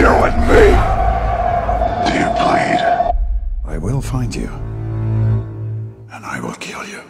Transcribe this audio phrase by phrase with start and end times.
[0.00, 0.08] you
[0.48, 0.66] me?
[2.06, 2.80] Do you bleed?
[3.66, 4.48] I will find you.
[6.10, 7.02] And I will kill you.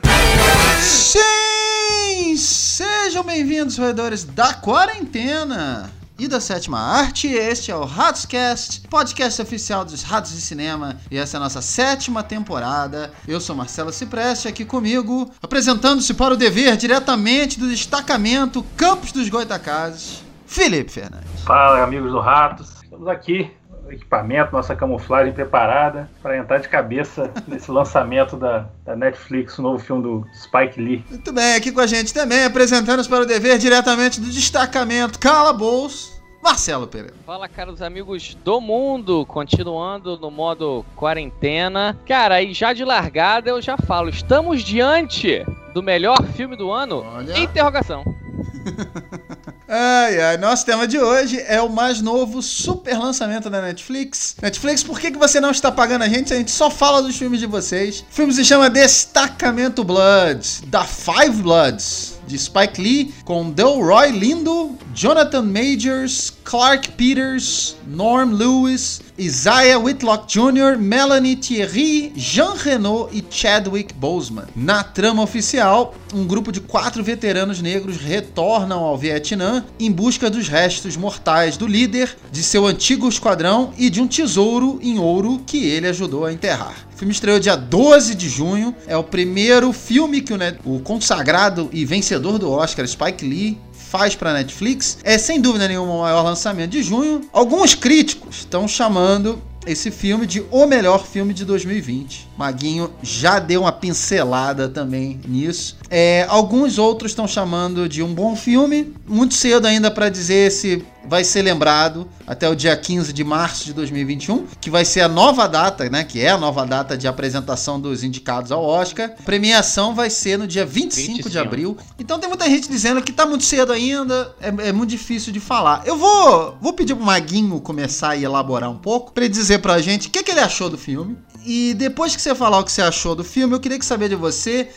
[0.80, 2.36] Sim!
[2.36, 7.28] Sejam bem-vindos, roedores da quarentena e da sétima arte.
[7.28, 10.96] Este é o Ratoscast, podcast oficial dos Ratos de Cinema.
[11.10, 13.12] E essa é a nossa sétima temporada.
[13.28, 19.28] Eu sou Marcelo Cipreste, aqui comigo, apresentando-se para o dever diretamente do destacamento Campos dos
[19.28, 21.28] Goitacazes, Felipe Fernandes.
[21.44, 22.79] Fala, amigos do Ratos.
[23.00, 23.50] Estamos aqui
[23.88, 29.82] equipamento, nossa camuflagem preparada para entrar de cabeça nesse lançamento da, da, Netflix, o novo
[29.82, 31.02] filme do Spike Lee.
[31.08, 35.54] Muito bem, aqui com a gente também, apresentando-nos para o dever diretamente do destacamento Cala
[35.54, 36.20] Bolso.
[36.42, 37.14] Marcelo Pereira.
[37.24, 41.98] Fala, caros amigos do mundo, continuando no modo quarentena.
[42.06, 45.42] Cara, e já de largada eu já falo, estamos diante
[45.72, 47.02] do melhor filme do ano?
[47.14, 47.38] Olha.
[47.38, 48.04] Interrogação.
[49.72, 54.34] Ai, ai, nosso tema de hoje é o mais novo super lançamento da Netflix.
[54.42, 56.34] Netflix, por que, que você não está pagando a gente?
[56.34, 58.00] A gente só fala dos filmes de vocês.
[58.10, 64.76] O filme se chama Destacamento Blood, da Five Bloods de Spike Lee, com Delroy Lindo,
[64.94, 73.92] Jonathan Majors, Clark Peters, Norm Lewis, Isaiah Whitlock Jr., Melanie Thierry, Jean Renault e Chadwick
[73.92, 74.46] Boseman.
[74.56, 80.48] Na trama oficial, um grupo de quatro veteranos negros retornam ao Vietnã em busca dos
[80.48, 85.66] restos mortais do líder, de seu antigo esquadrão e de um tesouro em ouro que
[85.66, 86.88] ele ajudou a enterrar.
[86.94, 88.74] O filme estreou dia 12 de junho.
[88.86, 93.58] É o primeiro filme que o, o consagrado e vencedor do Oscar, Spike Lee,
[93.90, 94.98] faz para Netflix.
[95.02, 97.22] É sem dúvida nenhuma o maior lançamento de junho.
[97.32, 102.28] Alguns críticos estão chamando esse filme de o melhor filme de 2020.
[102.38, 105.76] Maguinho já deu uma pincelada também nisso.
[105.90, 108.94] É, alguns outros estão chamando de um bom filme.
[109.06, 113.64] Muito cedo ainda para dizer se vai ser lembrado até o dia 15 de março
[113.64, 116.04] de 2021, que vai ser a nova data, né?
[116.04, 119.14] Que é a nova data de apresentação dos indicados ao Oscar.
[119.18, 121.30] A premiação vai ser no dia 25, 25.
[121.30, 121.76] de abril.
[121.98, 125.40] Então tem muita gente dizendo que tá muito cedo ainda, é, é muito difícil de
[125.40, 125.82] falar.
[125.86, 129.80] Eu vou, vou pedir pro Maguinho começar a elaborar um pouco, para ele dizer pra
[129.80, 131.16] gente o que, que ele achou do filme.
[131.44, 134.08] E depois que você falar o que você achou do filme, eu queria que saber
[134.08, 134.68] de você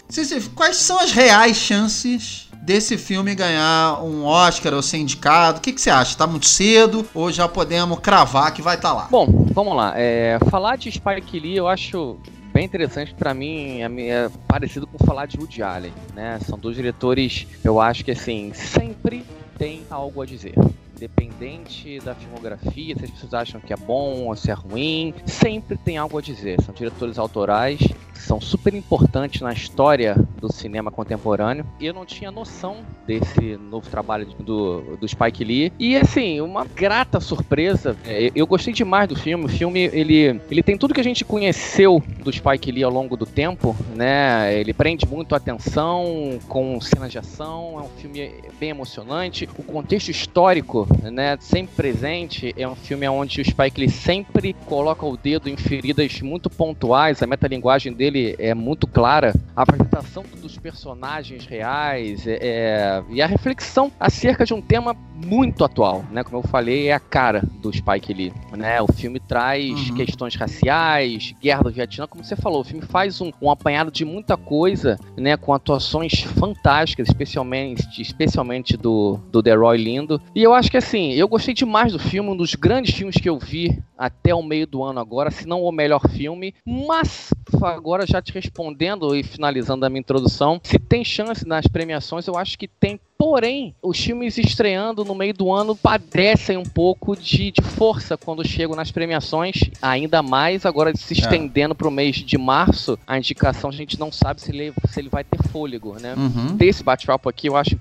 [0.55, 5.59] quais são as reais chances desse filme ganhar um Oscar ou ser indicado?
[5.59, 6.17] O que, que você acha?
[6.17, 9.07] Tá muito cedo ou já podemos cravar que vai estar tá lá?
[9.11, 9.93] Bom, vamos lá.
[9.95, 12.17] É, falar de Spike Lee eu acho
[12.53, 16.39] bem interessante para mim é, é, parecido com falar de Woody Allen, né?
[16.45, 19.25] São dois diretores, eu acho que assim sempre
[19.57, 20.55] tem algo a dizer
[20.95, 25.75] independente da filmografia, se as pessoas acham que é bom ou se é ruim, sempre
[25.75, 26.61] tem algo a dizer.
[26.61, 27.81] São diretores autorais
[28.23, 31.65] são super importantes na história do cinema contemporâneo.
[31.79, 35.73] E eu não tinha noção desse novo trabalho do, do Spike Lee.
[35.79, 37.95] E assim, uma grata surpresa.
[38.05, 39.45] É, eu gostei demais do filme.
[39.45, 43.17] O filme ele, ele tem tudo que a gente conheceu do Spike Lee ao longo
[43.17, 44.57] do tempo, né?
[44.59, 47.79] Ele prende muito a atenção com cenas de ação.
[47.79, 49.47] É um filme bem emocionante.
[49.57, 52.53] O contexto histórico, né, sempre presente.
[52.57, 57.21] É um filme onde o Spike Lee sempre coloca o dedo em feridas muito pontuais.
[57.21, 63.21] A metalinguagem dele dele é muito clara, a apresentação dos personagens reais é, é, e
[63.21, 66.23] a reflexão acerca de um tema muito atual, né?
[66.23, 68.81] Como eu falei, é a cara do Spike Lee, né?
[68.81, 69.95] O filme traz uhum.
[69.95, 74.05] questões raciais, guerra do Vietnã, como você falou, o filme faz um, um apanhado de
[74.05, 75.35] muita coisa, né?
[75.37, 80.21] Com atuações fantásticas, especialmente, especialmente do, do The Roy Lindo.
[80.35, 83.29] E eu acho que assim, eu gostei demais do filme, um dos grandes filmes que
[83.29, 87.92] eu vi até o meio do ano agora, se não o melhor filme, mas agora
[88.05, 92.57] já te respondendo e finalizando a minha introdução, se tem chance nas premiações, eu acho
[92.57, 97.61] que tem Porém, os filmes estreando no meio do ano padecem um pouco de, de
[97.61, 101.17] força quando chegam nas premiações, ainda mais agora se é.
[101.17, 101.73] estendendo é.
[101.73, 102.99] para o mês de março.
[103.07, 106.15] A indicação a gente não sabe se ele, se ele vai ter fôlego, né?
[106.17, 106.57] Uhum.
[106.57, 107.79] Desse bate-papo aqui eu acho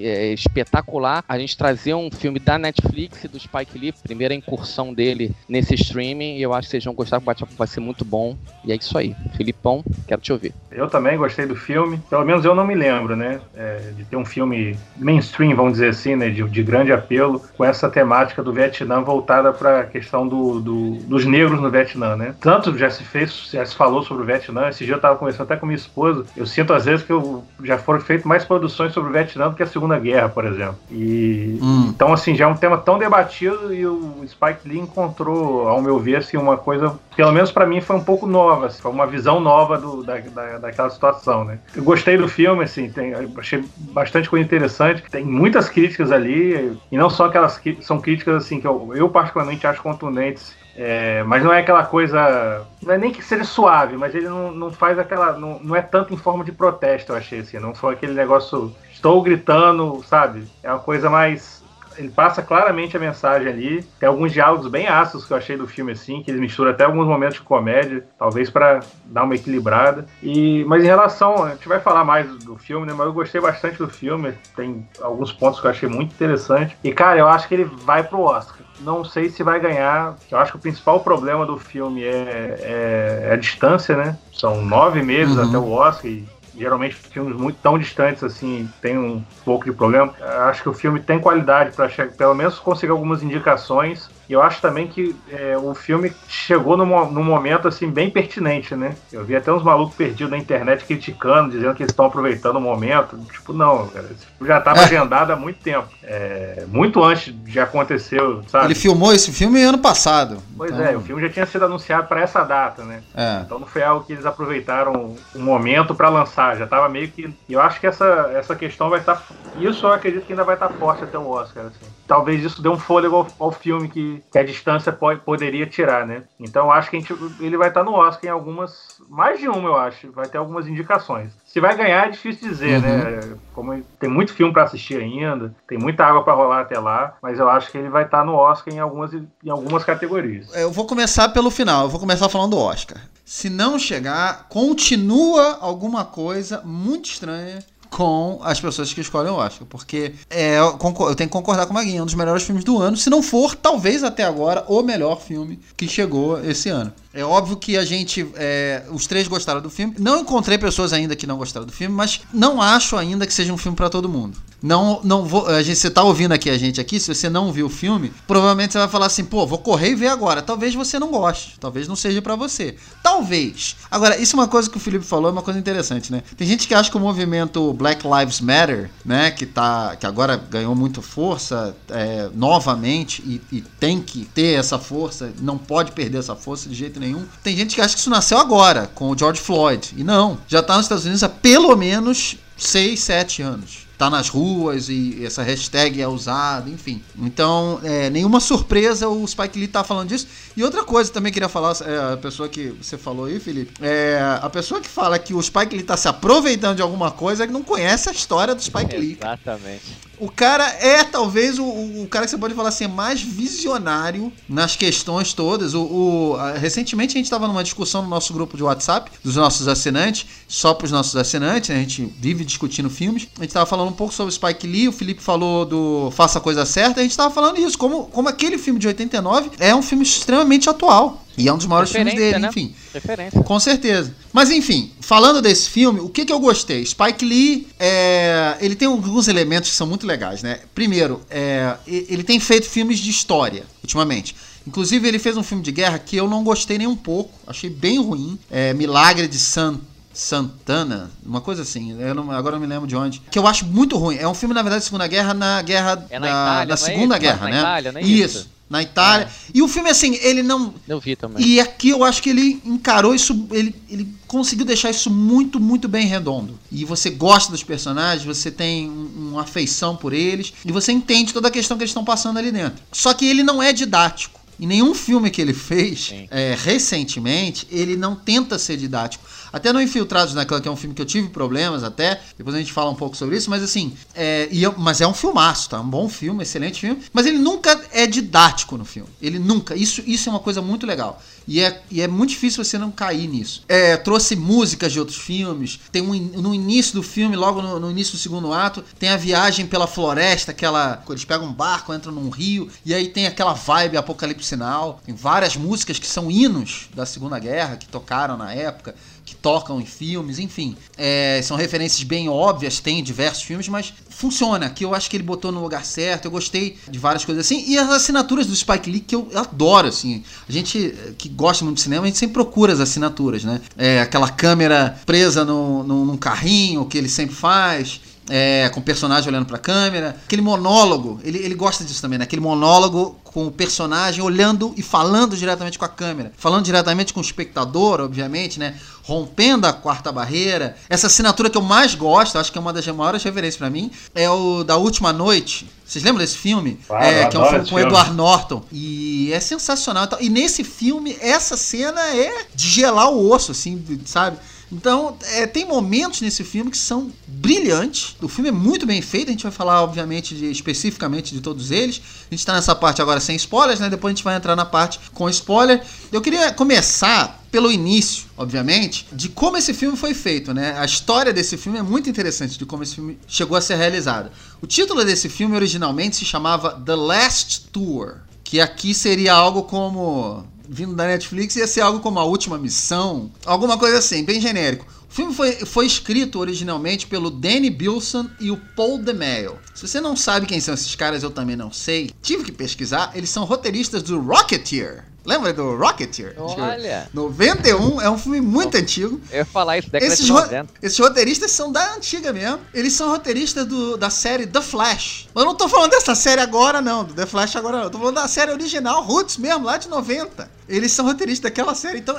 [0.00, 5.30] é, espetacular a gente trazer um filme da Netflix do Spike Lee, primeira incursão dele
[5.48, 6.38] nesse streaming.
[6.38, 8.36] E eu acho que vocês vão gostar, o bate-papo vai ser muito bom.
[8.64, 9.14] E é isso aí.
[9.36, 10.52] Filipão, quero te ouvir.
[10.72, 12.00] Eu também gostei do filme.
[12.10, 13.40] Pelo menos eu não me lembro, né?
[13.54, 17.64] É, de ter um filme mainstream, vamos dizer assim, né, de, de grande apelo, com
[17.64, 22.34] essa temática do Vietnã voltada para a questão do, do, dos negros no Vietnã, né?
[22.40, 25.44] Tanto já se fez, já se falou sobre o Vietnã, esse dia eu estava conversando
[25.44, 28.92] até com minha esposa, eu sinto às vezes que eu, já foram feitas mais produções
[28.92, 30.76] sobre o Vietnã do que a Segunda Guerra, por exemplo.
[30.90, 31.86] E hum.
[31.94, 35.98] então assim, já é um tema tão debatido e o Spike Lee encontrou, ao meu
[35.98, 39.06] ver, assim, uma coisa, pelo menos para mim foi um pouco nova, assim, foi uma
[39.06, 41.58] visão nova do, da, da, daquela situação, né?
[41.74, 45.02] Eu gostei do filme, assim, tem, achei bastante coisa interessante.
[45.10, 49.08] Tem muitas críticas ali, e não só aquelas que são críticas assim que eu, eu
[49.08, 50.54] particularmente acho contundentes.
[50.74, 52.66] É, mas não é aquela coisa.
[52.82, 55.32] Não é nem que seja suave, mas ele não, não faz aquela.
[55.32, 57.58] Não, não é tanto em forma de protesto, eu achei assim.
[57.58, 58.74] Não foi aquele negócio.
[58.90, 60.44] Estou gritando, sabe?
[60.62, 61.61] É uma coisa mais
[61.96, 63.82] ele passa claramente a mensagem ali.
[63.98, 66.84] Tem alguns diálogos bem ácidos que eu achei do filme, assim, que ele mistura até
[66.84, 70.06] alguns momentos de comédia, talvez para dar uma equilibrada.
[70.22, 72.94] E, mas em relação, a gente vai falar mais do filme, né?
[72.96, 74.34] Mas eu gostei bastante do filme.
[74.56, 76.76] Tem alguns pontos que eu achei muito interessante.
[76.82, 78.58] E, cara, eu acho que ele vai pro Oscar.
[78.80, 80.16] Não sei se vai ganhar.
[80.30, 84.16] Eu acho que o principal problema do filme é, é, é a distância, né?
[84.32, 85.48] São nove meses uhum.
[85.48, 90.14] até o Oscar e geralmente filmes muito tão distantes assim tem um pouco de problema.
[90.48, 94.60] Acho que o filme tem qualidade para pelo menos conseguir algumas indicações e eu acho
[94.60, 98.94] também que é, o filme chegou num, num, momento assim bem pertinente, né?
[99.12, 102.60] Eu vi até uns malucos perdidos na internet criticando, dizendo que eles estão aproveitando o
[102.60, 103.18] momento.
[103.32, 104.08] Tipo, não, cara,
[104.40, 104.84] já estava é.
[104.84, 105.88] agendado há muito tempo.
[106.02, 108.66] É, muito antes de acontecer, sabe?
[108.66, 110.38] Ele filmou esse filme ano passado.
[110.56, 110.84] Pois então...
[110.84, 113.02] é, o filme já tinha sido anunciado para essa data, né?
[113.14, 113.42] É.
[113.44, 116.56] Então não foi algo que eles aproveitaram o momento para lançar.
[116.56, 117.32] Já estava meio que.
[117.48, 119.16] E eu acho que essa, essa questão vai estar.
[119.16, 119.22] Tá...
[119.58, 121.90] Isso eu acredito que ainda vai estar tá forte até o Oscar, assim.
[122.12, 126.06] Talvez isso dê um fôlego ao, ao filme que que a distância pode, poderia tirar,
[126.06, 126.24] né?
[126.38, 129.76] Então acho que gente, ele vai estar no Oscar em algumas, mais de uma eu
[129.76, 131.30] acho, vai ter algumas indicações.
[131.44, 132.90] Se vai ganhar é difícil dizer, né?
[132.90, 133.28] uhum.
[133.30, 133.38] né?
[133.54, 137.38] Como tem muito filme para assistir ainda, tem muita água para rolar até lá, mas
[137.38, 140.54] eu acho que ele vai estar no Oscar em algumas, em algumas categorias.
[140.54, 142.98] Eu vou começar pelo final, eu vou começar falando do Oscar.
[143.24, 147.60] Se não chegar, continua alguma coisa muito estranha
[147.92, 149.66] com as pessoas que escolhem o Oscar.
[149.68, 152.64] Porque é, eu, eu tenho que concordar com o Maguinho, é um dos melhores filmes
[152.64, 152.96] do ano.
[152.96, 156.92] Se não for, talvez até agora, o melhor filme que chegou esse ano.
[157.14, 158.26] É óbvio que a gente.
[158.36, 159.94] É, os três gostaram do filme.
[159.98, 163.52] Não encontrei pessoas ainda que não gostaram do filme, mas não acho ainda que seja
[163.52, 164.38] um filme para todo mundo.
[164.62, 165.46] Não, não vou.
[165.48, 168.12] A gente, você tá ouvindo aqui a gente aqui, se você não viu o filme,
[168.26, 170.40] provavelmente você vai falar assim, pô, vou correr e ver agora.
[170.40, 171.56] Talvez você não goste.
[171.58, 172.76] Talvez não seja para você.
[173.02, 173.76] Talvez.
[173.90, 176.22] Agora, isso é uma coisa que o Felipe falou, é uma coisa interessante, né?
[176.36, 179.32] Tem gente que acha que o movimento Black Lives Matter, né?
[179.32, 184.78] Que, tá, que agora ganhou muita força é, novamente e, e tem que ter essa
[184.78, 187.01] força, não pode perder essa força de jeito nenhum.
[187.42, 189.94] Tem gente que acha que isso nasceu agora, com o George Floyd.
[189.96, 190.38] E não.
[190.46, 195.24] Já tá nos Estados Unidos há pelo menos 6, 7 anos tá nas ruas e
[195.24, 197.00] essa hashtag é usada, enfim.
[197.16, 200.26] Então, é, nenhuma surpresa o Spike Lee tá falando disso.
[200.56, 204.20] E outra coisa também queria falar, é, a pessoa que você falou aí, Felipe, é,
[204.42, 207.46] a pessoa que fala que o Spike Lee tá se aproveitando de alguma coisa é
[207.46, 209.18] que não conhece a história do Spike Lee.
[209.20, 210.12] Exatamente.
[210.18, 214.32] O cara é talvez o, o cara que você pode falar assim, é mais visionário
[214.48, 215.74] nas questões todas.
[215.74, 219.36] O, o a, recentemente a gente estava numa discussão no nosso grupo de WhatsApp dos
[219.36, 221.76] nossos assinantes, só para os nossos assinantes, né?
[221.76, 223.28] a gente vive discutindo filmes.
[223.36, 226.40] A gente estava falando um pouco sobre Spike Lee, o Felipe falou do Faça a
[226.40, 229.82] Coisa Certa, a gente estava falando isso, como, como aquele filme de 89 é um
[229.82, 231.22] filme extremamente atual.
[231.36, 232.48] E é um dos maiores filmes dele, né?
[232.48, 232.74] enfim.
[232.92, 233.42] Referência.
[233.42, 234.14] Com certeza.
[234.32, 236.84] Mas enfim, falando desse filme, o que, que eu gostei?
[236.84, 240.60] Spike Lee, é, ele tem alguns elementos que são muito legais, né?
[240.74, 244.36] Primeiro, é, ele tem feito filmes de história, ultimamente.
[244.66, 247.32] Inclusive, ele fez um filme de guerra que eu não gostei nem um pouco.
[247.46, 248.38] Achei bem ruim.
[248.50, 249.80] É Milagre de San
[250.12, 253.20] Santana, uma coisa assim, eu não, agora eu não me lembro de onde.
[253.30, 254.16] Que eu acho muito ruim.
[254.16, 256.06] É um filme, na verdade, de Segunda Guerra, na guerra.
[256.10, 257.58] É na, na, Itália, na é Segunda é Guerra, na né?
[257.58, 258.38] Itália, não é isso.
[258.38, 259.26] isso na Itália.
[259.26, 259.50] É.
[259.52, 260.72] E o filme, assim, ele não.
[260.88, 261.46] Eu vi também.
[261.46, 265.86] E aqui eu acho que ele encarou isso, ele, ele conseguiu deixar isso muito, muito
[265.86, 266.58] bem redondo.
[266.70, 271.48] E você gosta dos personagens, você tem uma afeição por eles, e você entende toda
[271.48, 272.82] a questão que eles estão passando ali dentro.
[272.90, 274.40] Só que ele não é didático.
[274.58, 279.24] Em nenhum filme que ele fez é, recentemente, ele não tenta ser didático.
[279.52, 282.58] Até no Infiltrados naquela que é um filme que eu tive problemas até, depois a
[282.58, 285.80] gente fala um pouco sobre isso, mas assim, é, eu, mas é um filmaço, tá?
[285.80, 289.08] Um bom filme, excelente filme, mas ele nunca é didático no filme.
[289.20, 289.74] Ele nunca.
[289.74, 291.20] Isso, isso é uma coisa muito legal.
[291.46, 293.64] E é, e é muito difícil você não cair nisso.
[293.68, 295.80] É, trouxe músicas de outros filmes.
[295.90, 299.16] Tem um, no início do filme, logo no, no, início do segundo ato, tem a
[299.16, 301.02] viagem pela floresta, aquela.
[301.08, 305.00] Eles pegam um barco, entram num rio, e aí tem aquela vibe apocalipse sinal.
[305.04, 308.94] Tem várias músicas que são hinos da Segunda Guerra, que tocaram na época
[309.32, 310.76] que tocam em filmes, enfim.
[310.96, 315.24] É, são referências bem óbvias, tem diversos filmes, mas funciona, que eu acho que ele
[315.24, 316.26] botou no lugar certo.
[316.26, 317.64] Eu gostei de várias coisas assim.
[317.66, 320.22] E as assinaturas do Spike Lee, que eu adoro, assim.
[320.46, 323.60] A gente que gosta muito de cinema, a gente sempre procura as assinaturas, né?
[323.76, 328.82] É, aquela câmera presa no, no, num carrinho que ele sempre faz é, com o
[328.82, 330.16] personagem olhando pra câmera.
[330.24, 332.24] Aquele monólogo, ele, ele gosta disso também, né?
[332.24, 336.32] Aquele monólogo com o personagem olhando e falando diretamente com a câmera.
[336.36, 338.74] Falando diretamente com o espectador, obviamente, né?
[339.02, 340.76] Rompendo a quarta barreira.
[340.88, 343.90] Essa assinatura que eu mais gosto, acho que é uma das maiores referências para mim,
[344.14, 345.68] é o da Última Noite.
[345.84, 346.78] Vocês lembram desse filme?
[346.86, 347.82] Claro, é, que é um filme com filme.
[347.82, 348.62] Edward Norton.
[348.70, 350.08] E é sensacional.
[350.20, 354.38] E nesse filme, essa cena é de gelar o osso, assim, sabe?
[354.72, 358.16] Então, é, tem momentos nesse filme que são brilhantes.
[358.22, 359.28] O filme é muito bem feito.
[359.28, 362.00] A gente vai falar, obviamente, de, especificamente de todos eles.
[362.30, 363.90] A gente tá nessa parte agora sem spoilers, né?
[363.90, 365.84] Depois a gente vai entrar na parte com spoiler.
[366.10, 370.74] Eu queria começar pelo início, obviamente, de como esse filme foi feito, né?
[370.78, 374.30] A história desse filme é muito interessante, de como esse filme chegou a ser realizado.
[374.62, 380.46] O título desse filme originalmente se chamava The Last Tour, que aqui seria algo como
[380.72, 384.86] vindo da Netflix, ia ser algo como a última missão, alguma coisa assim, bem genérico.
[385.10, 389.58] O filme foi, foi escrito originalmente pelo Danny Bilson e o Paul DeMaio.
[389.74, 392.10] Se você não sabe quem são esses caras, eu também não sei.
[392.22, 395.04] Tive que pesquisar, eles são roteiristas do Rocketeer.
[395.24, 396.34] Lembra do Rocketeer?
[396.36, 397.08] Olha.
[397.14, 399.20] 91, é um filme muito antigo.
[399.30, 400.68] Eu ia falar isso, década Esses, de ro 90.
[400.82, 402.58] esses roteiristas são da antiga mesmo.
[402.74, 405.28] Eles são roteiristas do- da série The Flash.
[405.32, 407.04] Mas eu não tô falando dessa série agora, não.
[407.04, 407.84] Do The Flash agora, não.
[407.84, 410.50] Eu tô falando da série original, Roots mesmo, lá de 90.
[410.68, 411.98] Eles são roteiristas daquela série.
[411.98, 412.16] Então,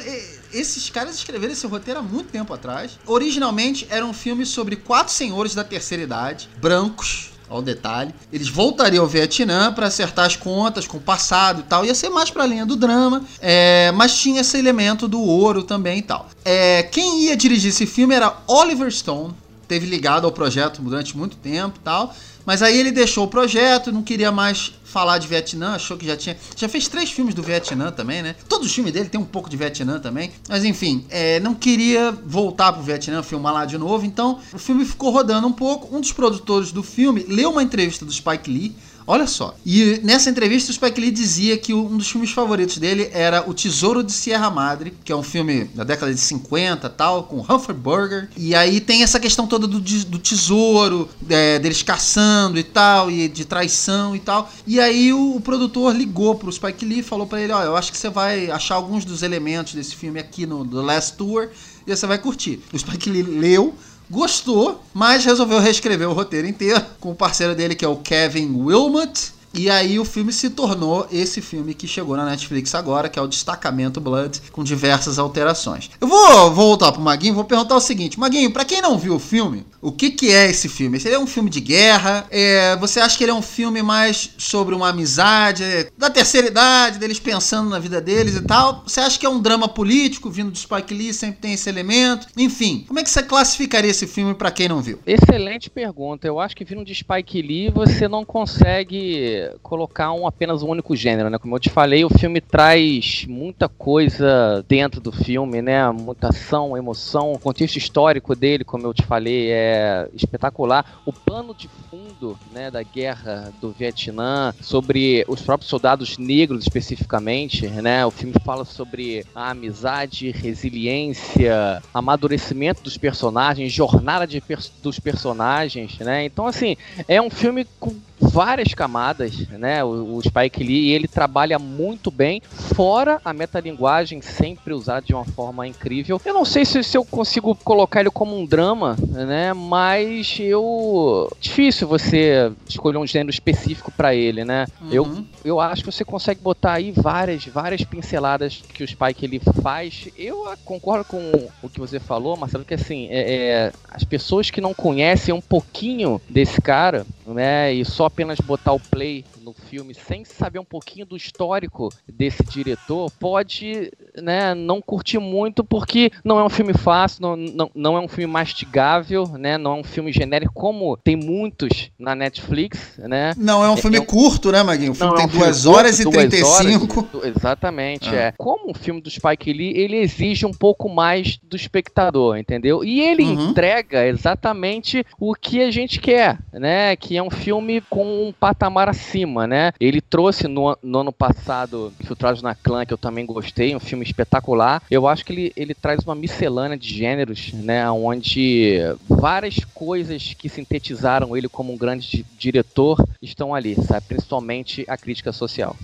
[0.53, 2.99] esses caras escreveram esse roteiro há muito tempo atrás.
[3.05, 8.13] Originalmente, era um filme sobre quatro senhores da terceira idade, brancos, ao detalhe.
[8.31, 11.85] Eles voltariam ao Vietnã para acertar as contas com o passado e tal.
[11.85, 15.99] Ia ser mais pra linha do drama, é, mas tinha esse elemento do ouro também
[15.99, 16.29] e tal.
[16.43, 19.35] É, quem ia dirigir esse filme era Oliver Stone,
[19.67, 22.13] teve ligado ao projeto durante muito tempo tal.
[22.45, 26.15] Mas aí ele deixou o projeto, não queria mais falar de Vietnã, achou que já
[26.15, 26.37] tinha.
[26.55, 28.35] Já fez três filmes do Vietnã também, né?
[28.47, 30.31] Todos os filmes dele tem um pouco de Vietnã também.
[30.47, 34.05] Mas enfim, é, não queria voltar pro Vietnã, filmar lá de novo.
[34.05, 35.95] Então o filme ficou rodando um pouco.
[35.95, 38.75] Um dos produtores do filme leu uma entrevista do Spike Lee.
[39.05, 39.55] Olha só.
[39.65, 43.53] E nessa entrevista o Spike Lee dizia que um dos filmes favoritos dele era O
[43.53, 47.77] Tesouro de Sierra Madre, que é um filme da década de 50 tal, com Humphrey
[47.77, 48.29] Burger.
[48.37, 53.27] E aí tem essa questão toda do, do tesouro, é, deles caçando e tal, e
[53.27, 54.49] de traição e tal.
[54.65, 57.75] E aí o, o produtor ligou pro Spike Lee e falou pra ele, ó, eu
[57.75, 61.49] acho que você vai achar alguns dos elementos desse filme aqui no The Last Tour
[61.85, 62.61] e você vai curtir.
[62.71, 63.73] O Spike Lee leu,
[64.09, 68.53] gostou, mas resolveu reescrever o roteiro inteiro com o parceiro dele que é o Kevin
[68.55, 69.33] Wilmot.
[69.53, 73.21] E aí o filme se tornou esse filme que chegou na Netflix agora, que é
[73.21, 75.91] o Destacamento Blood, com diversas alterações.
[76.01, 79.19] Eu vou voltar pro Maguinho, vou perguntar o seguinte, Maguinho, pra quem não viu o
[79.19, 80.99] filme, o que que é esse filme?
[81.03, 82.25] Ele é um filme de guerra?
[82.31, 86.47] É, você acha que ele é um filme mais sobre uma amizade, é, da terceira
[86.47, 88.83] idade, deles pensando na vida deles e tal?
[88.87, 92.27] Você acha que é um drama político vindo do Spike Lee, sempre tem esse elemento?
[92.35, 94.99] Enfim, como é que você classificaria esse filme pra quem não viu?
[95.05, 96.27] Excelente pergunta.
[96.27, 100.95] Eu acho que vindo de Spike Lee, você não consegue colocar um, apenas um único
[100.95, 101.37] gênero, né?
[101.37, 105.89] Como eu te falei, o filme traz muita coisa dentro do filme, né?
[105.91, 111.01] Muita ação, emoção, o contexto histórico dele, como eu te falei, é espetacular.
[111.05, 117.67] O pano de fundo, né, da guerra do Vietnã, sobre os próprios soldados negros especificamente,
[117.67, 118.05] né?
[118.05, 125.97] O filme fala sobre a amizade, resiliência, amadurecimento dos personagens, jornada de pers- dos personagens,
[125.99, 126.25] né?
[126.25, 126.75] Então, assim,
[127.07, 127.93] é um filme com
[128.31, 129.83] várias camadas, né?
[129.83, 135.13] O, o Spike Lee, e ele trabalha muito bem, fora a metalinguagem sempre usada de
[135.13, 136.21] uma forma incrível.
[136.25, 139.53] Eu não sei se, se eu consigo colocar ele como um drama, né?
[139.53, 141.29] Mas eu.
[141.39, 144.65] Difícil você escolher um gênero específico pra ele, né?
[144.91, 145.25] Eu Uhum.
[145.43, 150.07] eu acho que você consegue botar aí várias, várias pinceladas que o Spike ele faz.
[150.17, 154.61] Eu concordo com o que você falou, Marcelo, que assim, é, é, as pessoas que
[154.61, 159.93] não conhecem um pouquinho desse cara, né, e só apenas botar o play no filme
[159.93, 166.39] sem saber um pouquinho do histórico desse diretor, pode, né, não curtir muito porque não
[166.39, 169.83] é um filme fácil, não, não, não é um filme mastigável, né, não é um
[169.83, 174.51] filme genérico como tem muitos na Netflix, né, Não, é um filme é um- curto,
[174.51, 174.91] né, Maguinho?
[174.91, 177.17] O filme não, é tem um filme 2 curto, horas e duas 35.
[177.17, 178.15] horas, exatamente, Ah.
[178.15, 178.31] é.
[178.37, 182.83] Como o filme do Spike Lee, ele exige um pouco mais do espectador, entendeu?
[182.83, 183.49] E ele Uhum.
[183.49, 186.95] entrega exatamente o que a gente quer, né?
[186.95, 189.71] Que é um filme com um patamar acima, né?
[189.79, 194.03] Ele trouxe no, no ano passado Infiltrados na Clã, que eu também gostei, um filme
[194.03, 194.83] espetacular.
[194.89, 197.89] Eu acho que ele, ele traz uma miscelânea de gêneros, né?
[197.91, 204.05] Onde várias coisas que sintetizaram ele como um grande di- diretor estão ali, sabe?
[204.07, 205.77] Principalmente a crítica social.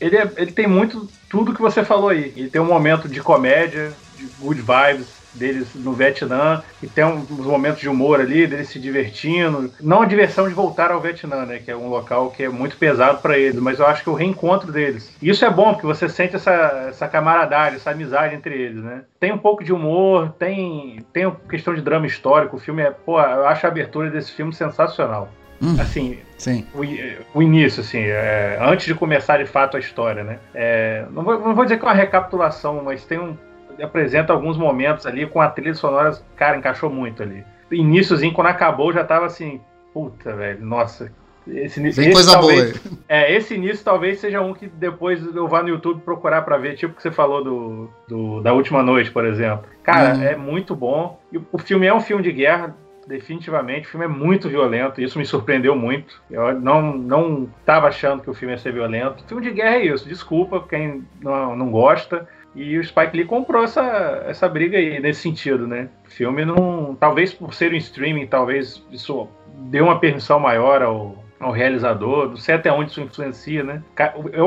[0.00, 2.32] Ele, é- ele tem muito tudo que você falou aí.
[2.36, 7.28] Ele tem um momento de comédia, de good vibes, deles no Vietnã, e tem uns
[7.28, 9.72] momentos de humor ali, deles se divertindo.
[9.80, 11.58] Não a diversão de voltar ao Vietnã, né?
[11.58, 14.14] Que é um local que é muito pesado para eles, mas eu acho que o
[14.14, 15.14] reencontro deles.
[15.20, 19.02] E isso é bom, porque você sente essa, essa camaradagem, essa amizade entre eles, né?
[19.18, 22.56] Tem um pouco de humor, tem, tem questão de drama histórico.
[22.56, 22.90] O filme é.
[22.90, 25.28] Pô, eu acho a abertura desse filme sensacional.
[25.62, 26.66] Hum, assim, sim.
[26.74, 30.38] O, o início, assim, é, antes de começar de fato a história, né?
[30.52, 33.36] É, não, vou, não vou dizer que é uma recapitulação, mas tem um.
[33.80, 37.44] Apresenta alguns momentos ali com a trilha sonora, cara, encaixou muito ali.
[37.70, 39.60] Iníciozinho, quando acabou, já tava assim,
[39.94, 41.10] puta, velho, nossa,
[41.46, 42.98] esse, Vem esse coisa talvez, boa.
[43.08, 46.76] É, esse início talvez seja um que depois eu vá no YouTube procurar para ver,
[46.76, 49.66] tipo que você falou do, do, da última noite, por exemplo.
[49.82, 50.22] Cara, uhum.
[50.22, 51.20] é muito bom.
[51.32, 52.76] E o filme é um filme de guerra,
[53.08, 53.88] definitivamente.
[53.88, 56.22] O filme é muito violento, isso me surpreendeu muito.
[56.30, 59.24] Eu não não estava achando que o filme ia ser violento.
[59.26, 62.28] filme de guerra é isso, desculpa quem não, não gosta.
[62.54, 65.88] E o Spike Lee comprou essa, essa briga aí, nesse sentido, né?
[66.06, 66.94] O filme não.
[66.94, 69.28] Talvez por ser um streaming, talvez isso
[69.70, 73.82] deu uma permissão maior ao, ao realizador, não sei até onde isso influencia, né?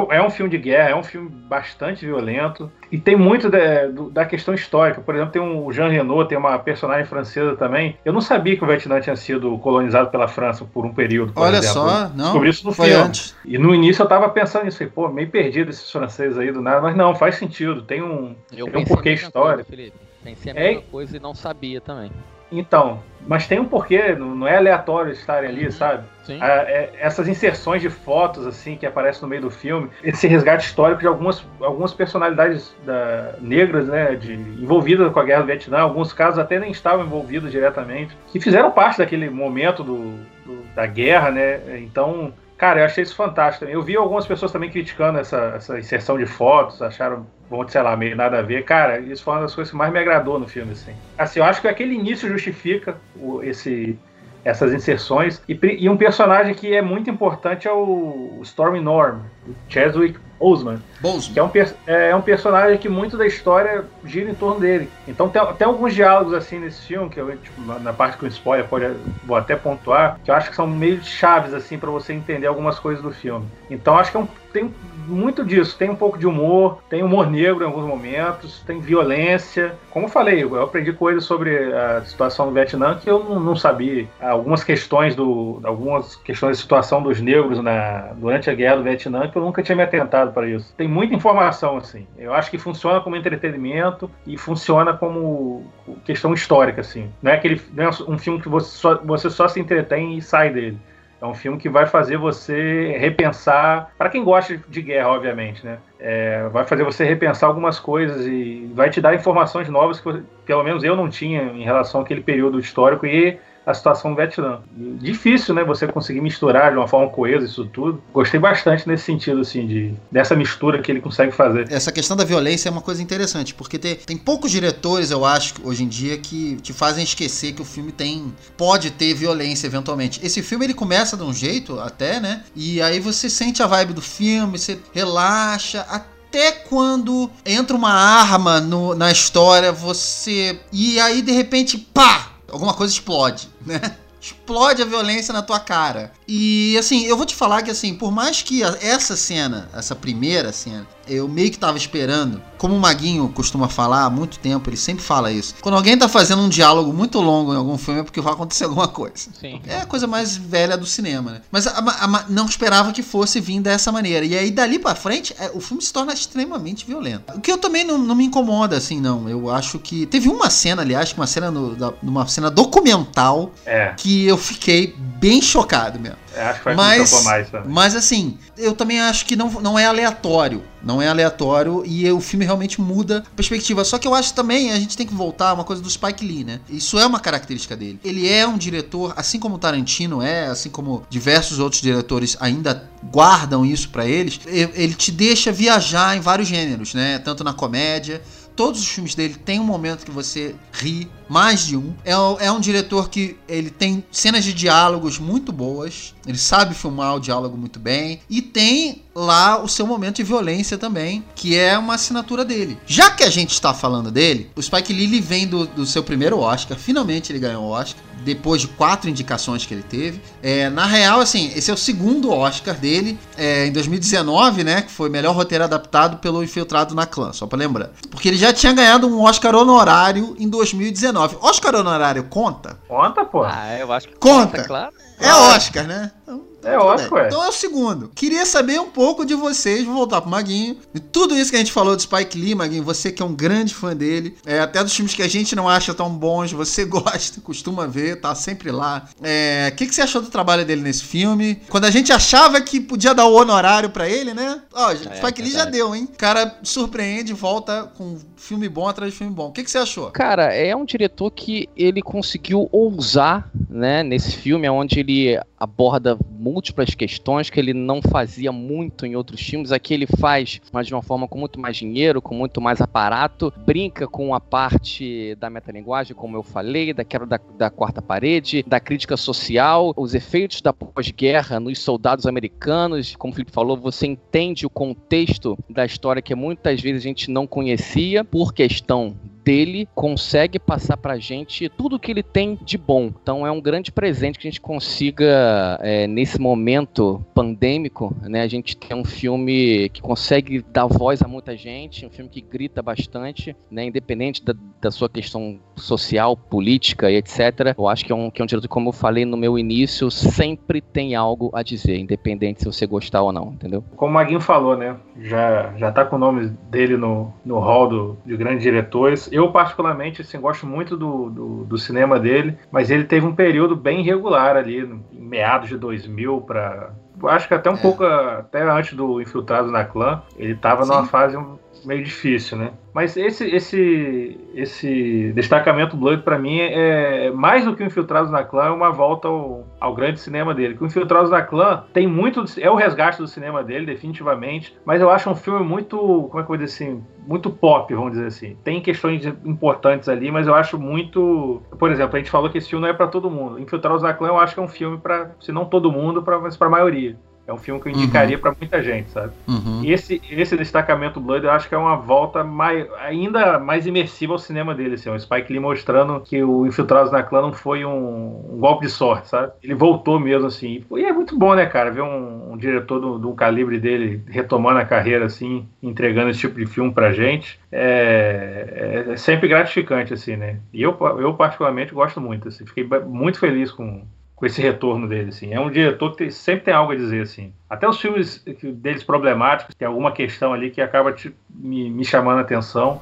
[0.10, 4.26] É um filme de guerra, é um filme bastante violento e tem muito da, da
[4.26, 5.02] questão histórica.
[5.02, 7.98] Por exemplo, tem um, o Jean Renault, tem uma personagem francesa também.
[8.06, 11.34] Eu não sabia que o Vietnã tinha sido colonizado pela França por um período.
[11.34, 11.90] Por Olha exemplo.
[11.90, 12.26] só, não.
[12.26, 13.04] Descobri isso no foi filme.
[13.04, 13.36] Antes.
[13.46, 16.62] E no início eu tava pensando nisso, falei, pô, meio perdido esses franceses aí do
[16.62, 19.70] nada, mas não, faz sentido, tem um, tem um porquê histórico.
[19.70, 19.92] Coisa,
[20.24, 20.84] Pensei a mesma é...
[20.92, 22.12] coisa e não sabia também.
[22.52, 25.72] Então, mas tem um porquê, não é aleatório estarem ali, uhum.
[25.72, 26.04] sabe?
[26.24, 26.38] Sim.
[26.42, 30.66] Ah, é, essas inserções de fotos, assim, que aparecem no meio do filme, esse resgate
[30.66, 35.80] histórico de algumas, algumas personalidades da, negras, né, de, envolvidas com a guerra do Vietnã,
[35.80, 40.86] alguns casos até nem estavam envolvidos diretamente, que fizeram parte daquele momento do, do da
[40.86, 41.80] guerra, né?
[41.80, 43.66] Então, Cara, eu achei isso fantástico.
[43.66, 47.96] Eu vi algumas pessoas também criticando essa, essa inserção de fotos, acharam, bom, sei lá,
[47.98, 48.64] meio nada a ver.
[48.64, 50.94] Cara, isso foi uma das coisas que mais me agradou no filme, assim.
[51.18, 54.00] Assim, eu acho que aquele início justifica o, esse,
[54.46, 55.42] essas inserções.
[55.50, 59.20] E, e, um personagem que é muito importante é o Stormy Norm,
[59.68, 61.34] Chadwick Boseman, Boseman.
[61.34, 64.90] que é um, é, é um personagem que muito da história gira em torno dele.
[65.08, 68.68] Então tem, tem alguns diálogos assim nesse filme, que eu, tipo, na parte com spoiler
[68.68, 68.86] pode,
[69.24, 72.80] vou até pontuar, que eu acho que são meio chaves assim para você entender algumas
[72.80, 73.48] coisas do filme.
[73.70, 74.74] Então acho que é um, tem
[75.06, 79.76] muito disso, tem um pouco de humor, tem humor negro em alguns momentos, tem violência.
[79.92, 84.08] Como eu falei, eu aprendi coisas sobre a situação do Vietnã que eu não, sabia.
[84.22, 89.28] Algumas questões do algumas questões da situação dos negros na, durante a guerra do Vietnã
[89.28, 90.74] que eu nunca tinha me atentado para isso.
[90.76, 92.08] Tem muita informação, assim.
[92.18, 95.66] Eu acho que funciona como entretenimento e funciona como
[96.06, 97.10] questão histórica, assim.
[97.22, 100.22] Não é, aquele, não é um filme que você só, você só se entretém e
[100.22, 100.80] sai dele.
[101.26, 105.80] É um filme que vai fazer você repensar, para quem gosta de guerra, obviamente, né?
[106.00, 110.64] É, vai fazer você repensar algumas coisas e vai te dar informações novas que pelo
[110.64, 114.60] menos eu não tinha em relação àquele período histórico e a situação do Vietnã.
[114.76, 118.02] difícil, né, você conseguir misturar de uma forma coesa isso tudo.
[118.14, 121.72] Gostei bastante nesse sentido, assim, de, dessa mistura que ele consegue fazer.
[121.72, 125.56] Essa questão da violência é uma coisa interessante, porque tem, tem poucos diretores, eu acho,
[125.64, 128.34] hoje em dia, que te fazem esquecer que o filme tem.
[128.56, 130.24] pode ter violência eventualmente.
[130.24, 132.44] Esse filme ele começa de um jeito, até, né?
[132.56, 138.60] E aí você sente a vibe do filme, você relaxa, até quando entra uma arma
[138.60, 140.60] no, na história, você.
[140.72, 142.35] E aí, de repente, pá!
[142.56, 143.80] Alguma coisa explode, né?
[144.20, 146.12] Explode a violência na tua cara.
[146.28, 150.52] E assim, eu vou te falar que assim, por mais que essa cena, essa primeira
[150.52, 152.42] cena, eu meio que tava esperando.
[152.58, 155.56] Como o Maguinho costuma falar há muito tempo, ele sempre fala isso.
[155.62, 158.66] Quando alguém tá fazendo um diálogo muito longo em algum filme é porque vai acontecer
[158.66, 159.30] alguma coisa.
[159.40, 159.62] Sim.
[159.68, 161.42] É a coisa mais velha do cinema, né?
[161.52, 164.26] Mas a, a, não esperava que fosse vir dessa maneira.
[164.26, 167.34] E aí, dali para frente, é, o filme se torna extremamente violento.
[167.36, 169.30] O que eu também não, não, me incomoda, assim, não.
[169.30, 170.06] Eu acho que.
[170.06, 173.94] Teve uma cena, aliás, uma cena no, da, uma cena documental é.
[173.98, 176.25] que eu fiquei bem chocado mesmo.
[176.36, 177.70] É, acho que foi mas, mais também.
[177.72, 180.64] Mas assim, eu também acho que não, não é aleatório.
[180.84, 183.84] Não é aleatório e o filme realmente muda a perspectiva.
[183.84, 186.24] Só que eu acho também, a gente tem que voltar a uma coisa do Spike
[186.24, 186.60] Lee, né?
[186.70, 188.00] Isso é uma característica dele.
[188.04, 192.88] Ele é um diretor, assim como o Tarantino é, assim como diversos outros diretores ainda
[193.12, 197.20] guardam isso para eles, ele te deixa viajar em vários gêneros, né?
[197.20, 198.22] Tanto na comédia,
[198.56, 201.94] todos os filmes dele tem um momento que você ri, mais de um.
[202.04, 207.16] É, é, um diretor que ele tem cenas de diálogos muito boas, ele sabe filmar
[207.16, 211.78] o diálogo muito bem e tem lá o seu momento de violência também, que é
[211.78, 212.78] uma assinatura dele.
[212.86, 216.40] Já que a gente está falando dele, o Spike Lee vem do, do seu primeiro
[216.40, 220.20] Oscar, finalmente ele ganhou o Oscar depois de quatro indicações que ele teve.
[220.42, 224.82] É, na real, assim, esse é o segundo Oscar dele, é, em 2019, né?
[224.82, 227.92] Que foi melhor roteiro adaptado pelo Infiltrado na Clã, só pra lembrar.
[228.10, 231.38] Porque ele já tinha ganhado um Oscar honorário em 2019.
[231.40, 232.80] Oscar honorário conta?
[232.88, 233.44] Conta, pô.
[233.44, 234.58] Ah, eu acho que Conta.
[234.58, 234.94] conta claro.
[235.20, 236.12] É Oscar, né?
[236.24, 237.28] Então, É Oscar, ué.
[237.28, 238.12] Então é o segundo.
[238.14, 240.78] Queria saber um pouco de vocês, vou voltar pro Maguinho.
[240.94, 243.34] E tudo isso que a gente falou do Spike Lee, Maguinho, você que é um
[243.34, 246.84] grande fã dele, é, até dos filmes que a gente não acha tão bons, você
[246.86, 249.08] gosta, costuma ver, tá sempre lá.
[249.22, 251.62] É, O que, que você achou do trabalho dele nesse filme?
[251.70, 254.62] Quando a gente achava que podia dar o honorário pra ele, né?
[254.74, 256.10] Ó, Spike Lee já deu, hein?
[256.12, 259.48] O cara surpreende, volta com filme bom atrás de filme bom.
[259.48, 260.12] O que, que você achou?
[260.12, 266.18] Cara, é um diretor que ele conseguiu ousar, né, nesse filme, onde ele aborda
[266.56, 269.74] múltiplas questões que ele não fazia muito em outros filmes.
[269.74, 273.54] Aqui ele faz, mas de uma forma com muito mais dinheiro, com muito mais aparato,
[273.66, 278.64] brinca com a parte da metalinguagem, como eu falei, da quebra da, da quarta parede,
[278.66, 283.18] da crítica social, os efeitos da pós-guerra nos soldados americanos.
[283.18, 287.30] Como o Felipe falou, você entende o contexto da história que muitas vezes a gente
[287.30, 289.14] não conhecia por questão
[289.46, 293.12] dele consegue passar pra gente tudo que ele tem de bom.
[293.22, 298.48] Então é um grande presente que a gente consiga, é, nesse momento pandêmico, né, a
[298.48, 302.82] gente ter um filme que consegue dar voz a muita gente, um filme que grita
[302.82, 307.76] bastante, né, independente da, da sua questão social, política e etc.
[307.78, 310.10] Eu acho que é um, que é um diretor, como eu falei no meu início,
[310.10, 313.84] sempre tem algo a dizer, independente se você gostar ou não, entendeu?
[313.96, 314.96] Como o Maguinho falou, né?
[315.22, 319.30] Já, já tá com o nome dele no, no hall do, de grandes diretores.
[319.36, 323.76] Eu, particularmente, assim, gosto muito do, do, do cinema dele, mas ele teve um período
[323.76, 324.80] bem irregular ali,
[325.12, 326.92] em meados de 2000 para
[327.24, 327.78] Acho que até um É.
[327.78, 331.38] pouco até antes do Infiltrado na Clã, ele tava numa fase
[331.86, 332.72] meio difícil, né?
[332.94, 338.44] Mas esse esse esse destacamento Blood pra mim é mais do que o Infiltrados na
[338.44, 340.76] Clã, é uma volta ao, ao grande cinema dele.
[340.76, 345.02] Que o Infiltrados na Clã tem muito é o resgate do cinema dele, definitivamente, mas
[345.02, 348.14] eu acho um filme muito, como é que eu vou dizer assim, muito pop, vamos
[348.14, 348.58] dizer assim.
[348.64, 352.70] Tem questões importantes ali, mas eu acho muito, por exemplo, a gente falou que esse
[352.70, 353.60] filme não é pra todo mundo.
[353.60, 356.40] Infiltrados na Clã eu acho que é um filme para, se não todo mundo, pra,
[356.40, 357.18] mas para maioria.
[357.48, 359.32] É um filme que eu indicaria pra muita gente, sabe?
[359.48, 359.82] Uhum.
[359.84, 364.34] E esse, esse destacamento Blood eu acho que é uma volta mai, ainda mais imersiva
[364.34, 367.86] ao cinema dele, assim, o Spike Lee mostrando que o Infiltrados na Clã não foi
[367.86, 369.54] um, um golpe de sorte, sabe?
[369.64, 370.84] Ele voltou mesmo, assim.
[370.96, 374.80] E é muito bom, né, cara, ver um, um diretor do, do calibre dele retomando
[374.80, 377.60] a carreira, assim, entregando esse tipo de filme pra gente.
[377.72, 380.58] É, é sempre gratificante, assim, né?
[380.74, 382.66] E eu, eu particularmente gosto muito, assim.
[382.66, 384.04] Fiquei muito feliz com,
[384.36, 385.54] com esse retorno dele, assim.
[385.54, 387.54] É um diretor que tem- sempre tem algo a dizer, assim.
[387.70, 392.40] Até os filmes deles problemáticos, tem alguma questão ali que acaba te- me, me chamando
[392.40, 393.02] a atenção.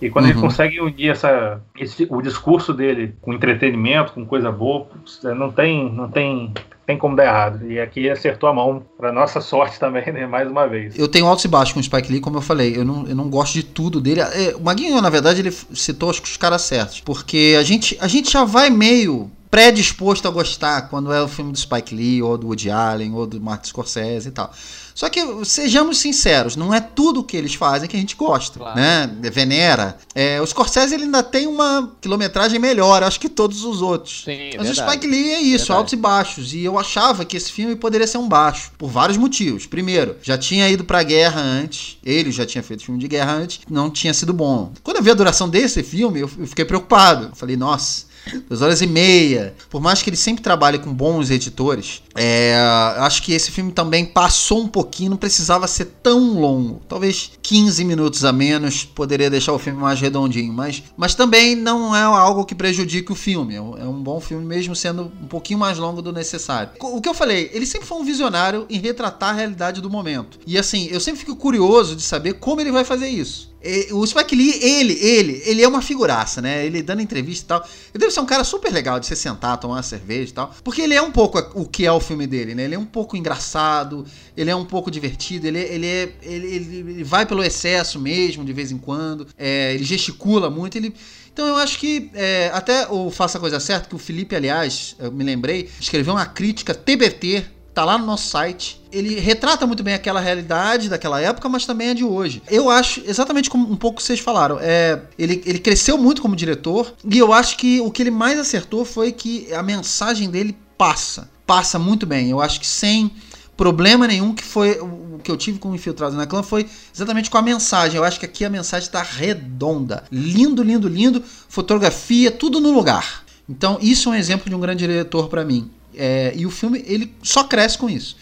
[0.00, 0.42] E quando ele Uhum.
[0.42, 5.92] consegue unir essa, esse- o discurso dele com entretenimento, com coisa boa, putz, não tem,
[5.92, 6.54] não tem,
[6.86, 7.68] tem como dar errado.
[7.68, 10.24] E aqui acertou a mão, para nossa sorte também, né?
[10.28, 10.96] Mais uma vez.
[10.96, 12.76] Eu tenho altos e baixos com o Spike Lee, como eu falei.
[12.76, 14.20] Eu não, eu não gosto de tudo dele.
[14.20, 17.00] É, o Maguinho, na verdade, ele citou acho que os caras certos.
[17.00, 21.52] Porque a gente, a gente já vai meio predisposto a gostar quando é o filme
[21.52, 24.52] do Spike Lee, ou do Woody Allen, ou do Martin Scorsese e tal.
[24.94, 28.76] Só que, sejamos sinceros, não é tudo que eles fazem que a gente gosta, Claro.
[28.76, 29.08] né?
[29.32, 29.96] Venera.
[30.12, 34.22] É, o Scorsese ele ainda tem uma quilometragem melhor, acho que todos os outros.
[34.24, 34.90] Sim, Mas o verdade.
[34.98, 35.72] Spike Lee é isso, Verdade.
[35.78, 36.52] altos e baixos.
[36.52, 39.66] E eu achava que esse filme poderia ser um baixo, por vários motivos.
[39.66, 43.60] Primeiro, já tinha ido pra guerra antes, ele já tinha feito filme de guerra antes,
[43.70, 44.72] não tinha sido bom.
[44.82, 47.26] Quando eu vi a duração desse filme, eu eu fiquei preocupado.
[47.30, 48.07] Eu falei, nossa.
[48.48, 49.54] Duas horas e meia.
[49.70, 52.56] Por mais que ele sempre trabalhe com bons editores, é,
[52.98, 56.82] acho que esse filme também passou um pouquinho, não precisava ser tão longo.
[56.88, 60.52] Talvez 15 minutos a menos poderia deixar o filme mais redondinho.
[60.52, 63.54] Mas, mas também não é algo que prejudique o filme.
[63.54, 66.72] É um, é um bom filme, mesmo sendo um pouquinho mais longo do necessário.
[66.80, 70.38] O que eu falei, ele sempre foi um visionário em retratar a realidade do momento.
[70.46, 73.48] E assim, eu sempre fico curioso de saber como ele vai fazer isso.
[73.62, 76.64] E O Spike Lee, ele, ele, ele é uma figuraça, né?
[76.64, 77.60] Ele dando entrevista e tal.
[77.94, 80.54] Ele deve ser um cara super legal de você sentar, tomar uma cerveja e tal.
[80.62, 82.64] Porque ele é um pouco o que é o filme dele, né?
[82.64, 87.04] Ele é um pouco engraçado, ele é um pouco divertido, ele, ele, é, ele- ele
[87.04, 89.26] vai pelo excesso mesmo, de vez em quando.
[89.36, 90.94] É, ele gesticula muito, ele.
[91.32, 94.96] Então eu acho que é, até o Faça a Coisa Certa, que o Felipe, aliás,
[94.98, 97.44] eu me lembrei, escreveu uma crítica TBT,
[97.78, 98.80] tá lá no nosso site.
[98.90, 102.42] Ele retrata muito bem aquela realidade daquela época, mas também a de hoje.
[102.50, 106.92] Eu acho, exatamente como um pouco vocês falaram, é, ele, ele cresceu muito como diretor,
[107.08, 111.30] e eu acho que o que ele mais acertou foi que a mensagem dele passa.
[111.46, 112.28] Passa muito bem.
[112.30, 113.12] Eu acho que sem
[113.56, 117.30] problema nenhum que foi o que eu tive com o Infiltrados na Clã foi exatamente
[117.30, 117.96] com a mensagem.
[117.96, 120.02] Eu acho que aqui a mensagem está redonda.
[120.10, 121.22] Lindo, lindo, lindo.
[121.48, 123.24] Fotografia, tudo no lugar.
[123.48, 125.70] Então, isso é um exemplo de um grande diretor para mim.
[125.94, 128.16] É, e o filme, ele só cresce com isso.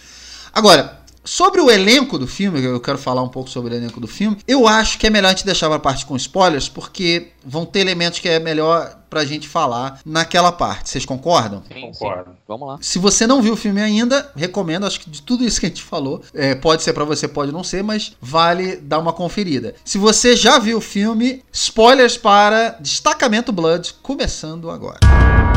[0.53, 4.07] Agora, Sobre o elenco do filme, eu quero falar um pouco sobre o elenco do
[4.07, 4.39] filme.
[4.47, 7.81] Eu acho que é melhor a gente deixar a parte com spoilers, porque vão ter
[7.81, 10.89] elementos que é melhor pra gente falar naquela parte.
[10.89, 11.65] Vocês concordam?
[11.67, 12.31] Sim, Concordo.
[12.31, 12.37] Sim.
[12.47, 12.79] Vamos lá.
[12.81, 14.87] Se você não viu o filme ainda, recomendo.
[14.87, 17.51] Acho que de tudo isso que a gente falou, é, pode ser para você, pode
[17.51, 19.75] não ser, mas vale dar uma conferida.
[19.85, 25.01] Se você já viu o filme, spoilers para Destacamento Blood, começando agora.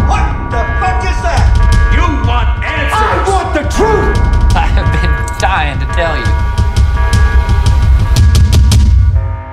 [0.09, 1.38] What the fuck is that?
[3.69, 4.17] Truth!
[4.55, 6.25] I have been dying to tell you.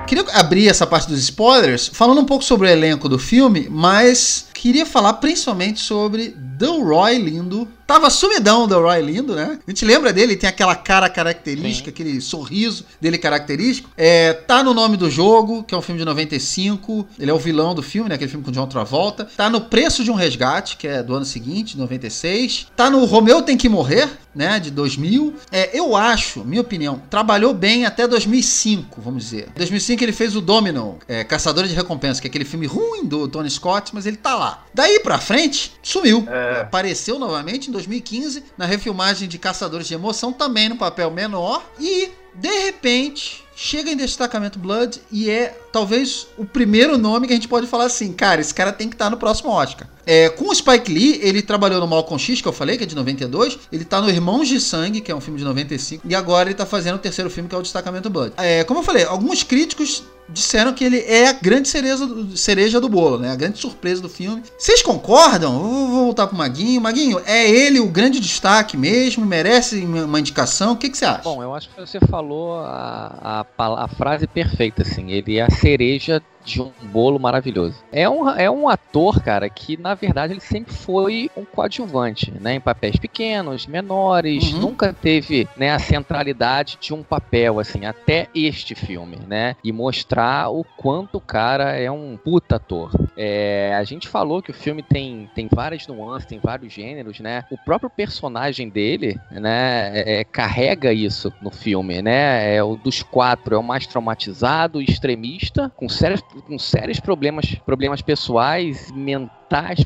[0.07, 4.47] Queria abrir essa parte dos spoilers falando um pouco sobre o elenco do filme, mas
[4.53, 7.67] queria falar principalmente sobre Delroy Lindo.
[7.87, 9.57] Tava sumidão o Delroy Lindo, né?
[9.65, 11.89] A gente lembra dele, tem aquela cara característica, Sim.
[11.89, 13.89] aquele sorriso dele característico.
[13.95, 17.07] É, tá no nome do jogo, que é um filme de 95.
[17.17, 18.15] Ele é o vilão do filme, né?
[18.15, 19.25] Aquele filme com John Travolta.
[19.37, 22.67] Tá no Preço de um Resgate, que é do ano seguinte, 96.
[22.75, 24.59] Tá no Romeu Tem Que Morrer, né?
[24.59, 25.33] De 2000.
[25.49, 29.47] É, eu acho, minha opinião, trabalhou bem até 2005, vamos dizer.
[29.55, 33.05] Em 2005 ele fez o Domino, é, Caçador de Recompensa, que é aquele filme ruim
[33.05, 34.65] do Tony Scott, mas ele tá lá.
[34.73, 36.27] Daí pra frente, sumiu.
[36.29, 36.61] É.
[36.61, 41.63] Apareceu novamente em 2015 na refilmagem de Caçadores de Emoção, também no papel menor.
[41.79, 47.35] E, de repente, chega em Destacamento Blood e é talvez o primeiro nome que a
[47.35, 49.87] gente pode falar assim, cara, esse cara tem que estar tá no próximo Oscar.
[50.05, 52.87] É, com o Spike Lee, ele trabalhou no Malcolm X, que eu falei, que é
[52.87, 53.57] de 92.
[53.71, 56.07] Ele tá no Irmãos de Sangue, que é um filme de 95.
[56.07, 58.33] E agora ele tá fazendo o terceiro filme, que é o Destacamento Blood.
[58.37, 62.81] É, como eu falei, alguns críticos disseram que ele é a grande cereja do, cereja
[62.81, 63.31] do bolo, né?
[63.31, 64.43] A grande surpresa do filme.
[64.57, 65.57] Vocês concordam?
[65.59, 66.81] vou voltar pro Maguinho.
[66.81, 69.25] Maguinho, é ele o grande destaque mesmo?
[69.25, 70.73] Merece uma indicação?
[70.73, 71.23] O que, que você acha?
[71.23, 75.11] Bom, eu acho que você falou a, a, a frase perfeita, assim.
[75.11, 77.75] Ele é a cereja de um bolo maravilhoso.
[77.91, 82.55] É um, é um ator, cara, que na verdade ele sempre foi um coadjuvante, né?
[82.55, 84.59] Em papéis pequenos, menores, uhum.
[84.59, 89.55] nunca teve né, a centralidade de um papel, assim, até este filme, né?
[89.63, 92.91] E mostrar o quanto o cara é um puta ator.
[93.17, 97.43] É, a gente falou que o filme tem, tem várias nuances, tem vários gêneros, né?
[97.51, 102.55] O próprio personagem dele, né, é, é carrega isso no filme, né?
[102.55, 108.01] É o dos quatro, é o mais traumatizado, extremista, com sérios com sérios problemas, problemas
[108.01, 109.36] pessoais, mentais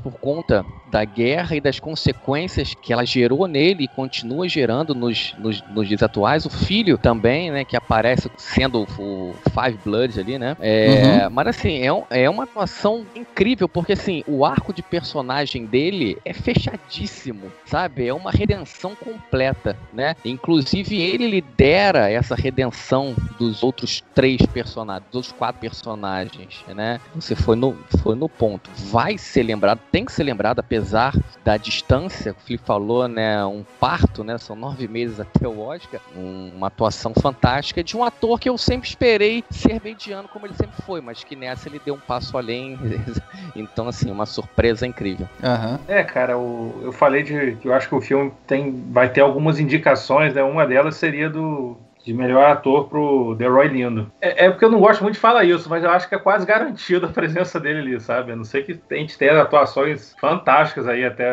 [0.01, 5.33] por conta da guerra e das consequências que ela gerou nele e continua gerando nos,
[5.37, 6.45] nos, nos dias atuais.
[6.45, 10.57] O filho também, né, que aparece sendo o Five Bloods ali, né?
[10.59, 11.29] É, uhum.
[11.29, 16.17] Mas assim, é, um, é uma atuação incrível, porque assim, o arco de personagem dele
[16.25, 18.07] é fechadíssimo, sabe?
[18.07, 20.15] É uma redenção completa, né?
[20.25, 26.99] Inclusive ele lidera essa redenção dos outros três personagens, dos outros quatro personagens, né?
[27.15, 28.69] Você foi no, foi no ponto.
[28.91, 33.63] Vai ser lembrado, tem que ser lembrado, apesar da distância, o Felipe falou, né, um
[33.79, 38.39] parto, né, são nove meses até o Oscar, um, uma atuação fantástica de um ator
[38.39, 41.95] que eu sempre esperei ser mediano como ele sempre foi, mas que nessa ele deu
[41.95, 42.77] um passo além,
[43.55, 45.27] então assim, uma surpresa incrível.
[45.41, 45.79] Uhum.
[45.87, 49.21] É, cara, o, eu falei de que eu acho que o filme tem, vai ter
[49.21, 54.11] algumas indicações, né, uma delas seria do de melhor ator pro Roy Lindo.
[54.21, 56.19] É, é, porque eu não gosto muito de falar isso, mas eu acho que é
[56.19, 58.31] quase garantido a presença dele ali, sabe?
[58.31, 61.29] A não sei que a gente tenha atuações fantásticas aí até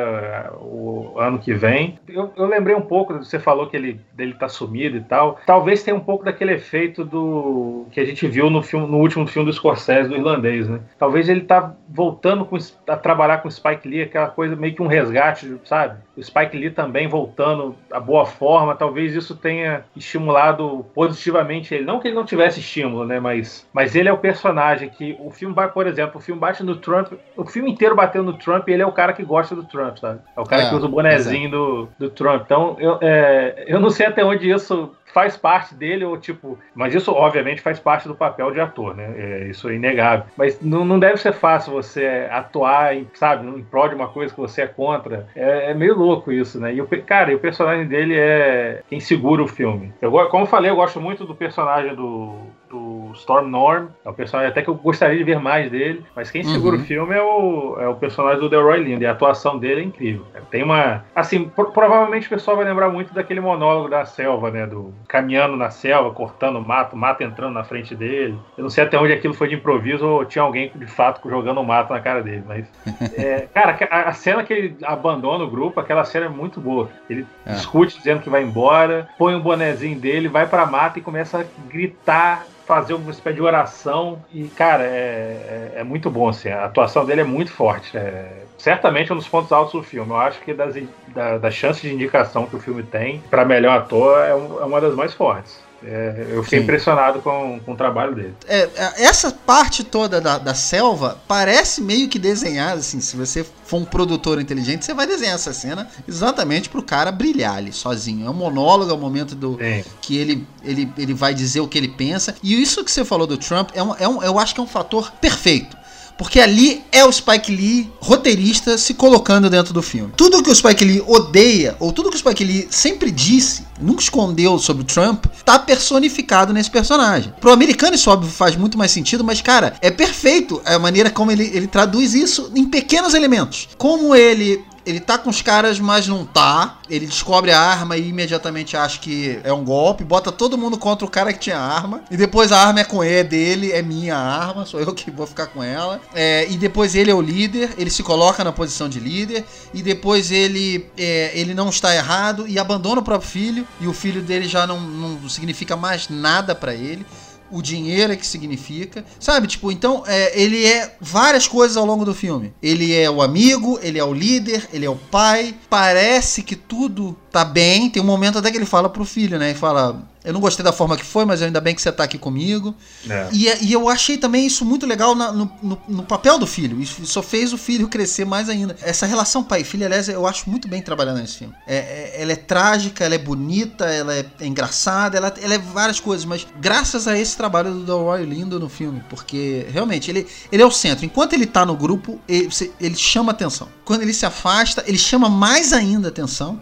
[0.50, 1.98] uh, o ano que vem.
[2.08, 5.38] Eu, eu, lembrei um pouco, você falou que ele dele tá sumido e tal.
[5.46, 9.26] Talvez tenha um pouco daquele efeito do que a gente viu no, filme, no último
[9.26, 10.80] filme do Scorsese, do irlandês, né?
[10.98, 14.82] Talvez ele tá voltando com, a trabalhar com o Spike Lee, aquela coisa meio que
[14.82, 15.98] um resgate, sabe?
[16.16, 18.74] O Spike Lee também voltando à boa forma.
[18.74, 20.57] Talvez isso tenha estimulado
[20.94, 21.84] positivamente ele.
[21.84, 23.20] Não que ele não tivesse estímulo, né?
[23.20, 26.62] Mas, mas ele é o personagem que o filme vai, por exemplo, o filme bate
[26.62, 29.54] no Trump, o filme inteiro bateu no Trump e ele é o cara que gosta
[29.54, 30.20] do Trump, sabe?
[30.36, 32.42] É o cara é, que usa o bonezinho do, do Trump.
[32.44, 36.58] Então, eu, é, eu não sei até onde isso faz parte dele, ou tipo.
[36.74, 39.14] Mas isso, obviamente, faz parte do papel de ator, né?
[39.16, 40.26] É, isso é inegável.
[40.36, 44.32] Mas não, não deve ser fácil você atuar, em, sabe, em prol de uma coisa
[44.32, 45.26] que você é contra.
[45.34, 46.74] É, é meio louco isso, né?
[46.74, 49.92] E o, cara, e o personagem dele é quem segura o filme.
[50.00, 52.34] Eu, como falei, eu gosto muito do personagem do,
[52.70, 53.88] do Storm Norm.
[54.04, 56.04] É um personagem até que eu gostaria de ver mais dele.
[56.14, 56.82] Mas quem segura uhum.
[56.82, 59.02] o filme é o, é o personagem do Delroy Lindo.
[59.02, 60.24] E a atuação dele é incrível.
[60.50, 61.04] Tem uma.
[61.14, 64.66] Assim, pro, provavelmente o pessoal vai lembrar muito daquele monólogo da selva, né?
[64.66, 68.38] Do caminhando na selva, cortando mato, mato entrando na frente dele.
[68.56, 71.62] Eu não sei até onde aquilo foi de improviso ou tinha alguém de fato jogando
[71.62, 72.44] mato na cara dele.
[72.46, 72.66] Mas.
[73.18, 76.88] É, cara, a, a, cena que ele abandona o grupo, aquela cena é muito boa.
[77.08, 77.52] Ele é.
[77.52, 81.40] discute dizendo que vai embora, põe o um bonezinho dele, vai pra mata e começa
[81.40, 84.22] a gritar fazer uma espécie de oração.
[84.30, 86.50] E, cara, é, é, é muito bom, assim.
[86.50, 87.96] A atuação dele é muito forte.
[87.96, 90.10] É, certamente um dos pontos altos do filme.
[90.10, 90.74] Eu acho que das,
[91.08, 94.64] da, das chances de indicação que o filme tem para melhor ator é, um, é
[94.66, 95.66] uma das mais fortes.
[95.84, 96.64] É, eu fiquei Sim.
[96.64, 98.34] impressionado com, com o trabalho dele.
[98.48, 103.44] É, é, essa parte toda da, da selva parece meio que desenhada, assim, se você
[103.64, 108.26] for um produtor inteligente, você vai desenhar essa cena exatamente pro cara brilhar ali, sozinho.
[108.26, 109.84] É um monólogo, é o momento do Sim.
[110.00, 112.34] que ele, ele, ele vai dizer o que ele pensa.
[112.42, 114.64] E isso que você falou do Trump, é um, é um, eu acho que é
[114.64, 115.76] um fator perfeito.
[116.18, 120.12] Porque ali é o Spike Lee, roteirista, se colocando dentro do filme.
[120.16, 124.02] Tudo que o Spike Lee odeia, ou tudo que o Spike Lee sempre disse, nunca
[124.02, 127.32] escondeu sobre o Trump, tá personificado nesse personagem.
[127.40, 131.30] Pro americano isso óbvio faz muito mais sentido, mas cara, é perfeito a maneira como
[131.30, 133.68] ele, ele traduz isso em pequenos elementos.
[133.78, 136.78] Como ele ele tá com os caras, mas não tá.
[136.88, 141.04] Ele descobre a arma e imediatamente acha que é um golpe, bota todo mundo contra
[141.04, 142.00] o cara que tinha arma.
[142.10, 145.10] E depois a arma é com ele, é dele, é minha arma, sou eu que
[145.10, 146.00] vou ficar com ela.
[146.14, 149.44] É, e depois ele é o líder, ele se coloca na posição de líder.
[149.74, 153.68] E depois ele, é, ele não está errado e abandona o próprio filho.
[153.78, 157.04] E o filho dele já não, não significa mais nada para ele
[157.50, 159.04] o dinheiro é que significa.
[159.18, 162.52] Sabe, tipo, então é, ele é várias coisas ao longo do filme.
[162.62, 165.54] Ele é o amigo, ele é o líder, ele é o pai.
[165.68, 167.90] Parece que tudo tá bem.
[167.90, 169.50] Tem um momento até que ele fala pro filho, né?
[169.50, 172.04] Ele fala: Eu não gostei da forma que foi, mas ainda bem que você tá
[172.04, 172.74] aqui comigo.
[173.08, 173.28] É.
[173.32, 176.80] E, e, eu achei também isso muito legal na, no, no, no, papel do filho.
[176.80, 178.76] Isso só fez o filho crescer mais ainda.
[178.82, 181.54] Essa relação pai filho, aliás, eu acho muito bem trabalhada nesse filme.
[181.66, 185.58] É, é, ela é trágica, ela é bonita, ela é, é engraçada, ela, ela, é
[185.58, 190.26] várias coisas, mas graças a esse trabalho do Delroy Lindo no filme, porque realmente ele,
[190.50, 191.04] ele é o centro.
[191.04, 192.48] Enquanto ele tá no grupo, ele,
[192.80, 193.68] ele chama atenção.
[193.84, 196.60] Quando ele se afasta, ele chama mais ainda atenção.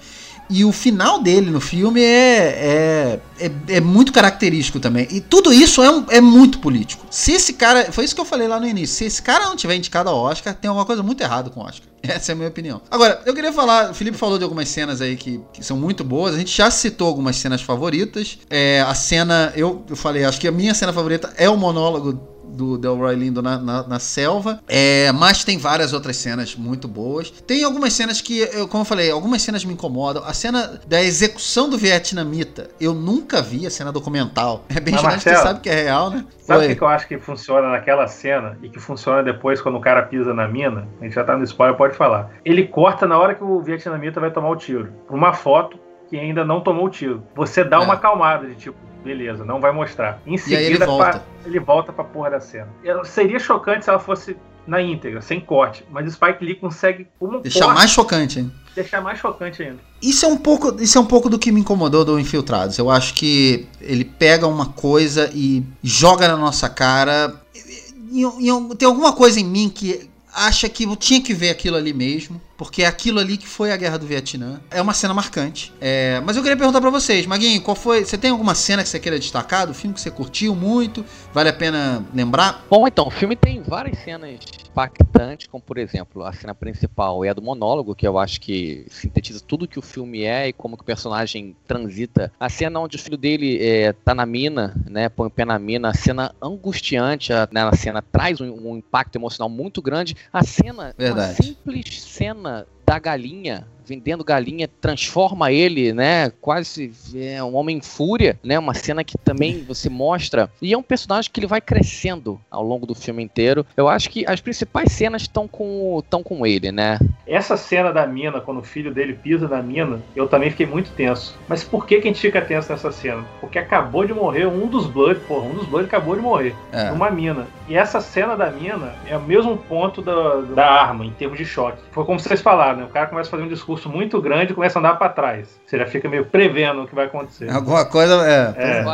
[0.48, 5.08] E o final dele no filme é, é, é, é, muito característico também.
[5.10, 7.06] E tudo isso é, um, é muito político.
[7.10, 7.90] Se esse cara.
[7.92, 8.96] Foi isso que eu falei lá no início.
[8.96, 11.64] Se esse cara não tiver indicado ao Oscar, tem alguma coisa muito errada com o
[11.64, 11.88] Oscar.
[12.02, 12.80] Essa é a minha opinião.
[12.90, 13.90] Agora, eu queria falar.
[13.90, 16.34] O Felipe falou de algumas cenas aí que, que são muito boas.
[16.34, 18.38] A gente já citou algumas cenas favoritas.
[18.48, 19.52] É, a cena.
[19.56, 23.42] Eu, eu falei, acho que a minha cena favorita é o monólogo do Delroy Lindo
[23.42, 24.60] na, na, na, selva.
[24.68, 27.30] É, mas tem várias outras cenas muito boas.
[27.30, 30.22] Tem algumas cenas que, eu, como eu falei, algumas cenas me incomodam.
[30.24, 34.64] A cena da execução do vietnamita, eu nunca vi a cena documental.
[34.76, 36.24] É bem estranho, você sabe que é real, né?
[36.38, 39.80] Sabe o que eu acho que funciona naquela cena e que funciona depois quando o
[39.80, 40.86] cara pisa na mina?
[41.00, 42.30] A gente já tá no spoiler, pode falar.
[42.44, 44.92] Ele corta na hora que o vietnamita vai tomar o tiro.
[45.08, 45.78] Uma foto
[46.08, 47.22] que ainda não tomou o tiro.
[47.34, 47.80] Você dá é.
[47.80, 50.20] uma acalmada de tipo, beleza, não vai mostrar.
[50.26, 51.10] Em seguida, ele volta.
[51.10, 52.68] Pra, ele volta pra porra da cena.
[53.04, 55.84] Seria chocante se ela fosse na íntegra, sem corte.
[55.90, 58.52] Mas o Spike Lee consegue um deixar mais chocante, hein?
[58.74, 59.78] Deixar mais chocante ainda.
[60.02, 62.76] Isso é um pouco, isso é um pouco do que me incomodou do Infiltrados.
[62.76, 67.32] Eu acho que ele pega uma coisa e joga na nossa cara.
[67.54, 71.50] E, e, e, tem alguma coisa em mim que acha que eu tinha que ver
[71.50, 72.40] aquilo ali mesmo.
[72.56, 74.60] Porque é aquilo ali que foi a Guerra do Vietnã.
[74.70, 75.72] É uma cena marcante.
[75.80, 78.04] É, mas eu queria perguntar para vocês, Maguinho, qual foi.
[78.04, 81.04] Você tem alguma cena que você queira destacar do filme que você curtiu muito?
[81.32, 82.64] Vale a pena lembrar?
[82.70, 84.38] Bom, então, o filme tem várias cenas
[84.76, 88.86] impactantes, como por exemplo, a cena principal é a do monólogo, que eu acho que
[88.90, 92.30] sintetiza tudo que o filme é e como que o personagem transita.
[92.38, 95.08] A cena onde o filho dele é, tá na mina, né?
[95.08, 98.76] Põe o pé na mina, a cena angustiante, a, né, a cena traz um, um
[98.76, 100.16] impacto emocional muito grande.
[100.32, 101.40] A cena, Verdade.
[101.40, 102.45] uma simples cena
[102.84, 106.30] da galinha vendendo galinha, transforma ele, né?
[106.40, 108.58] Quase é, um homem em fúria, né?
[108.58, 110.50] Uma cena que também você mostra.
[110.60, 113.64] E é um personagem que ele vai crescendo ao longo do filme inteiro.
[113.76, 116.98] Eu acho que as principais cenas estão com, estão com ele, né?
[117.26, 120.90] Essa cena da mina, quando o filho dele pisa na mina, eu também fiquei muito
[120.90, 121.38] tenso.
[121.48, 123.24] Mas por que, que a gente fica tenso nessa cena?
[123.40, 126.54] Porque acabou de morrer um dos Blood, porra, um dos Blood acabou de morrer.
[126.72, 126.90] É.
[126.90, 127.46] Uma mina.
[127.68, 131.44] E essa cena da mina é o mesmo ponto da, da arma, em termos de
[131.44, 131.78] choque.
[131.90, 132.84] Foi como vocês falaram, né?
[132.84, 135.60] O cara começa a fazer um discurso muito grande e começa a andar para trás.
[135.66, 137.50] Você já fica meio prevendo o que vai acontecer.
[137.50, 138.54] Alguma coisa é.
[138.56, 138.84] é.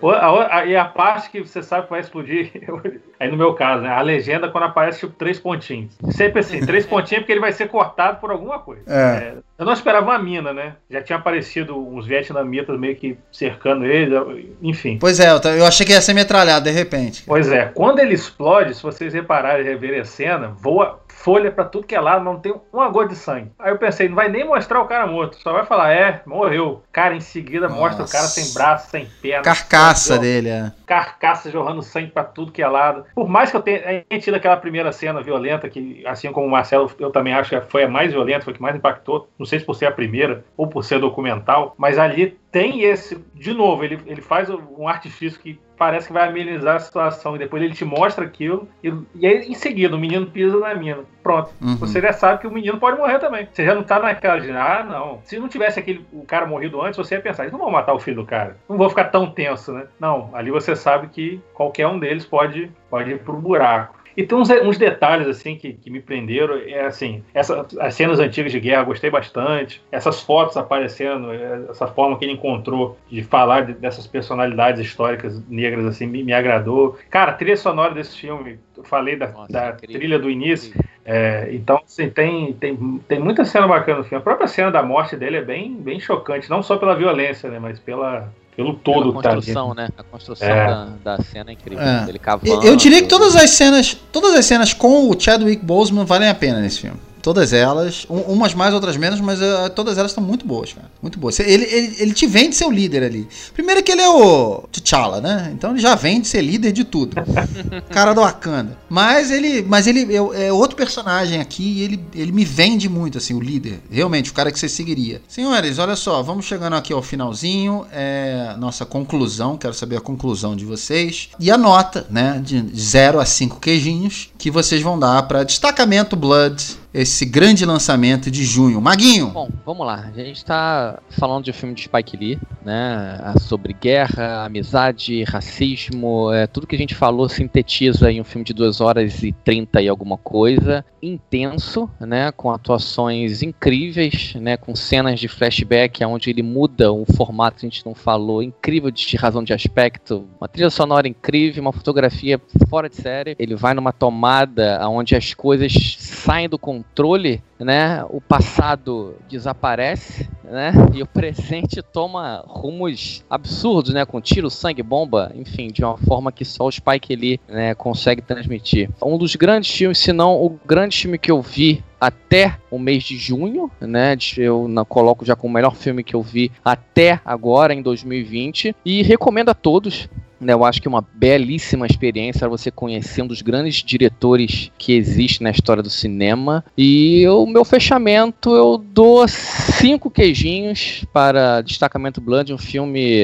[0.00, 0.68] Eu...
[0.68, 2.50] e a parte que você sabe que vai explodir,
[3.20, 5.96] aí no meu caso, né, a legenda quando aparece tipo três pontinhos.
[6.10, 8.82] Sempre assim, três pontinhos porque ele vai ser cortado por alguma coisa.
[8.86, 9.12] É.
[9.12, 10.74] É, eu não esperava uma mina, né?
[10.90, 14.98] Já tinha aparecido uns vietnamitas meio que cercando ele, enfim.
[14.98, 17.22] Pois é, eu achei que ia ser metralhado de repente.
[17.26, 21.64] Pois é, quando ele explode, se vocês repararem e reverem a cena, voa folha para
[21.64, 23.52] tudo que é lado, não tem uma gota de sangue.
[23.58, 26.82] Aí eu pensei, não vai nem mostrar o cara morto, só vai falar, é, morreu.
[26.90, 27.80] Cara, em seguida Nossa.
[27.80, 29.42] mostra o cara sem braço, sem perna.
[29.42, 30.72] Carcaça dele, é.
[30.86, 33.04] Carcaça jorrando sangue para tudo que é lado.
[33.14, 36.50] Por mais que eu tenha, tenha tido aquela primeira cena violenta, que assim como o
[36.50, 39.28] Marcelo, eu também acho que foi a mais violenta, foi a que mais impactou.
[39.38, 43.18] Não sei se por ser a primeira ou por ser documental, mas ali tem esse.
[43.34, 47.34] De novo, ele, ele faz um artifício que parece que vai amenizar a situação.
[47.34, 48.68] E depois ele te mostra aquilo.
[48.84, 51.00] E, e aí, em seguida, o menino pisa na mina.
[51.22, 51.50] Pronto.
[51.60, 51.76] Uhum.
[51.76, 53.48] Você já sabe que o menino pode morrer também.
[53.50, 55.20] Você já não tá naquela de, ah, não.
[55.24, 57.98] Se não tivesse aquele, o cara morrido antes, você ia pensar, não vão matar o
[57.98, 58.58] filho do cara.
[58.68, 59.86] Não vou ficar tão tenso, né?
[59.98, 60.30] Não.
[60.34, 64.01] Ali você sabe que qualquer um deles pode, pode ir pro buraco.
[64.16, 66.56] E tem uns, uns detalhes assim que, que, me prenderam.
[66.56, 69.82] É assim, essa, as cenas antigas de guerra gostei bastante.
[69.90, 75.42] Essas fotos aparecendo, é, essa forma que ele encontrou de falar de, dessas personalidades históricas
[75.48, 76.98] negras assim me, me, agradou.
[77.10, 80.74] Cara, a trilha sonora desse filme, eu falei da, Nossa, da trilha do início.
[81.04, 82.76] É, então, assim, tem, tem,
[83.08, 84.20] tem muita cena bacana no filme.
[84.20, 87.58] A própria cena da morte dele é bem, bem chocante, não só pela violência, né,
[87.58, 89.88] mas pela, pelo todo a construção, tá né?
[89.96, 90.66] A construção é.
[90.66, 91.82] da, da, cena é incrível.
[91.82, 92.04] É.
[92.08, 92.66] Ele cavando.
[92.66, 96.34] Eu diria que todas as cenas, todas as cenas com o Chadwick Boseman valem a
[96.34, 96.98] pena nesse filme.
[97.22, 100.90] Todas elas, um, umas mais, outras menos, mas uh, todas elas estão muito boas, cara.
[101.00, 101.38] Muito boas.
[101.38, 103.28] Ele, ele, ele te vende ser o líder ali.
[103.54, 105.50] Primeiro que ele é o T'Challa, né?
[105.54, 107.14] Então ele já vende ser líder de tudo.
[107.90, 108.76] cara do Wakanda.
[108.88, 113.18] Mas ele, mas ele é, é, outro personagem aqui e ele, ele me vende muito,
[113.18, 113.80] assim, o líder.
[113.90, 115.22] Realmente, o cara que você seguiria.
[115.28, 117.86] Senhores, olha só, vamos chegando aqui ao finalzinho.
[117.92, 121.28] É, nossa conclusão, quero saber a conclusão de vocês.
[121.38, 122.40] E a nota, né?
[122.44, 128.30] De 0 a 5 queijinhos que vocês vão dar para Destacamento Blood esse grande lançamento
[128.30, 128.80] de junho.
[128.80, 129.28] Maguinho!
[129.30, 130.10] Bom, vamos lá.
[130.14, 133.18] A gente está falando de um filme de Spike Lee, né?
[133.40, 138.52] Sobre guerra, amizade, racismo, é, tudo que a gente falou sintetiza em um filme de
[138.52, 140.84] 2 horas e 30 e alguma coisa.
[141.02, 142.30] Intenso, né?
[142.30, 144.56] Com atuações incríveis, né?
[144.56, 148.90] Com cenas de flashback onde ele muda o formato que a gente não falou, incrível
[148.90, 153.34] de razão de aspecto, uma trilha sonora incrível, uma fotografia fora de série.
[153.38, 160.28] Ele vai numa tomada onde as coisas saem do controle controle, né, o passado desaparece,
[160.44, 165.96] né, e o presente toma rumos absurdos, né, com tiro, sangue, bomba, enfim, de uma
[165.96, 168.90] forma que só o Spike Lee, né, consegue transmitir.
[169.02, 173.04] Um dos grandes filmes, se não o grande filme que eu vi até o mês
[173.04, 174.16] de junho, né?
[174.36, 178.74] Eu coloco já como o melhor filme que eu vi até agora, em 2020.
[178.84, 180.08] E recomendo a todos
[180.50, 185.50] eu acho que uma belíssima experiência você conhecer um dos grandes diretores que existe na
[185.50, 186.64] história do cinema.
[186.76, 193.22] E o meu fechamento eu dou cinco queijinhos para Destacamento Blood, um filme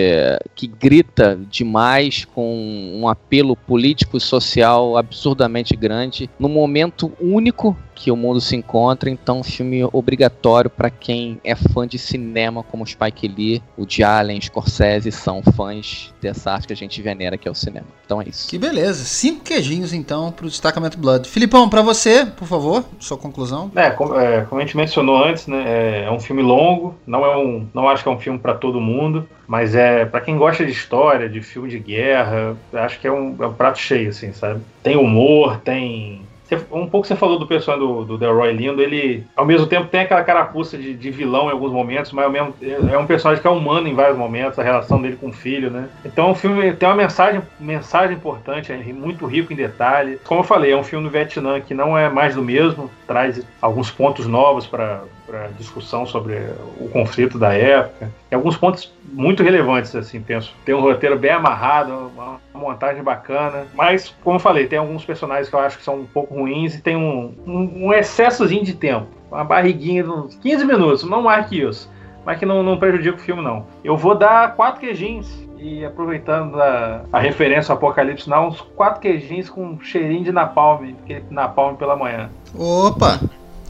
[0.55, 8.13] que grita demais, com um apelo político e social absurdamente grande, num momento único que
[8.13, 12.87] o mundo se encontra, então um filme obrigatório para quem é fã de cinema como
[12.87, 17.49] Spike Lee, o de Allen, Scorsese são fãs dessa arte que a gente venera que
[17.49, 17.87] é o cinema.
[18.07, 18.49] Então é isso.
[18.49, 19.05] Que beleza.
[19.05, 21.29] Cinco queijinhos então pro destacamento Blood.
[21.29, 23.71] Filipão, para você, por favor, sua conclusão.
[23.75, 27.25] É, como, é, como a gente mencionou antes, né, é, é um filme longo, não
[27.25, 30.39] é um, não acho que é um filme para todo mundo, mas é para quem
[30.39, 34.11] gosta de história, de filme de guerra, acho que é um, é um prato cheio
[34.11, 34.61] assim, sabe?
[34.83, 36.23] Tem humor, tem
[36.71, 40.01] um pouco você falou do personagem do, do Delroy Lindo, ele ao mesmo tempo tem
[40.01, 43.49] aquela carapuça de, de vilão em alguns momentos, mas ao mesmo, é um personagem que
[43.49, 45.89] é humano em vários momentos, a relação dele com o filho, né?
[46.05, 50.21] Então o filme tem uma mensagem, mensagem importante, é muito rico em detalhes.
[50.25, 53.45] Como eu falei, é um filme do Vietnã que não é mais do mesmo, traz
[53.61, 56.35] alguns pontos novos para para discussão sobre
[56.81, 58.11] o conflito da época.
[58.31, 60.55] E alguns pontos muito relevantes, assim, penso.
[60.64, 63.66] Tem um roteiro bem amarrado, uma montagem bacana.
[63.74, 66.74] Mas, como eu falei, tem alguns personagens que eu acho que são um pouco ruins
[66.74, 69.07] e tem um, um, um excessozinho de tempo.
[69.31, 71.91] Uma barriguinha de uns 15 minutos, não mais que isso.
[72.24, 73.66] Mas que não, não prejudica o filme, não.
[73.85, 79.01] Eu vou dar quatro queijinhos e aproveitando a, a referência ao Apocalipse Now, uns quatro
[79.01, 80.95] queijinhos com cheirinho de napalm,
[81.31, 82.31] napalm pela manhã.
[82.55, 83.20] Opa!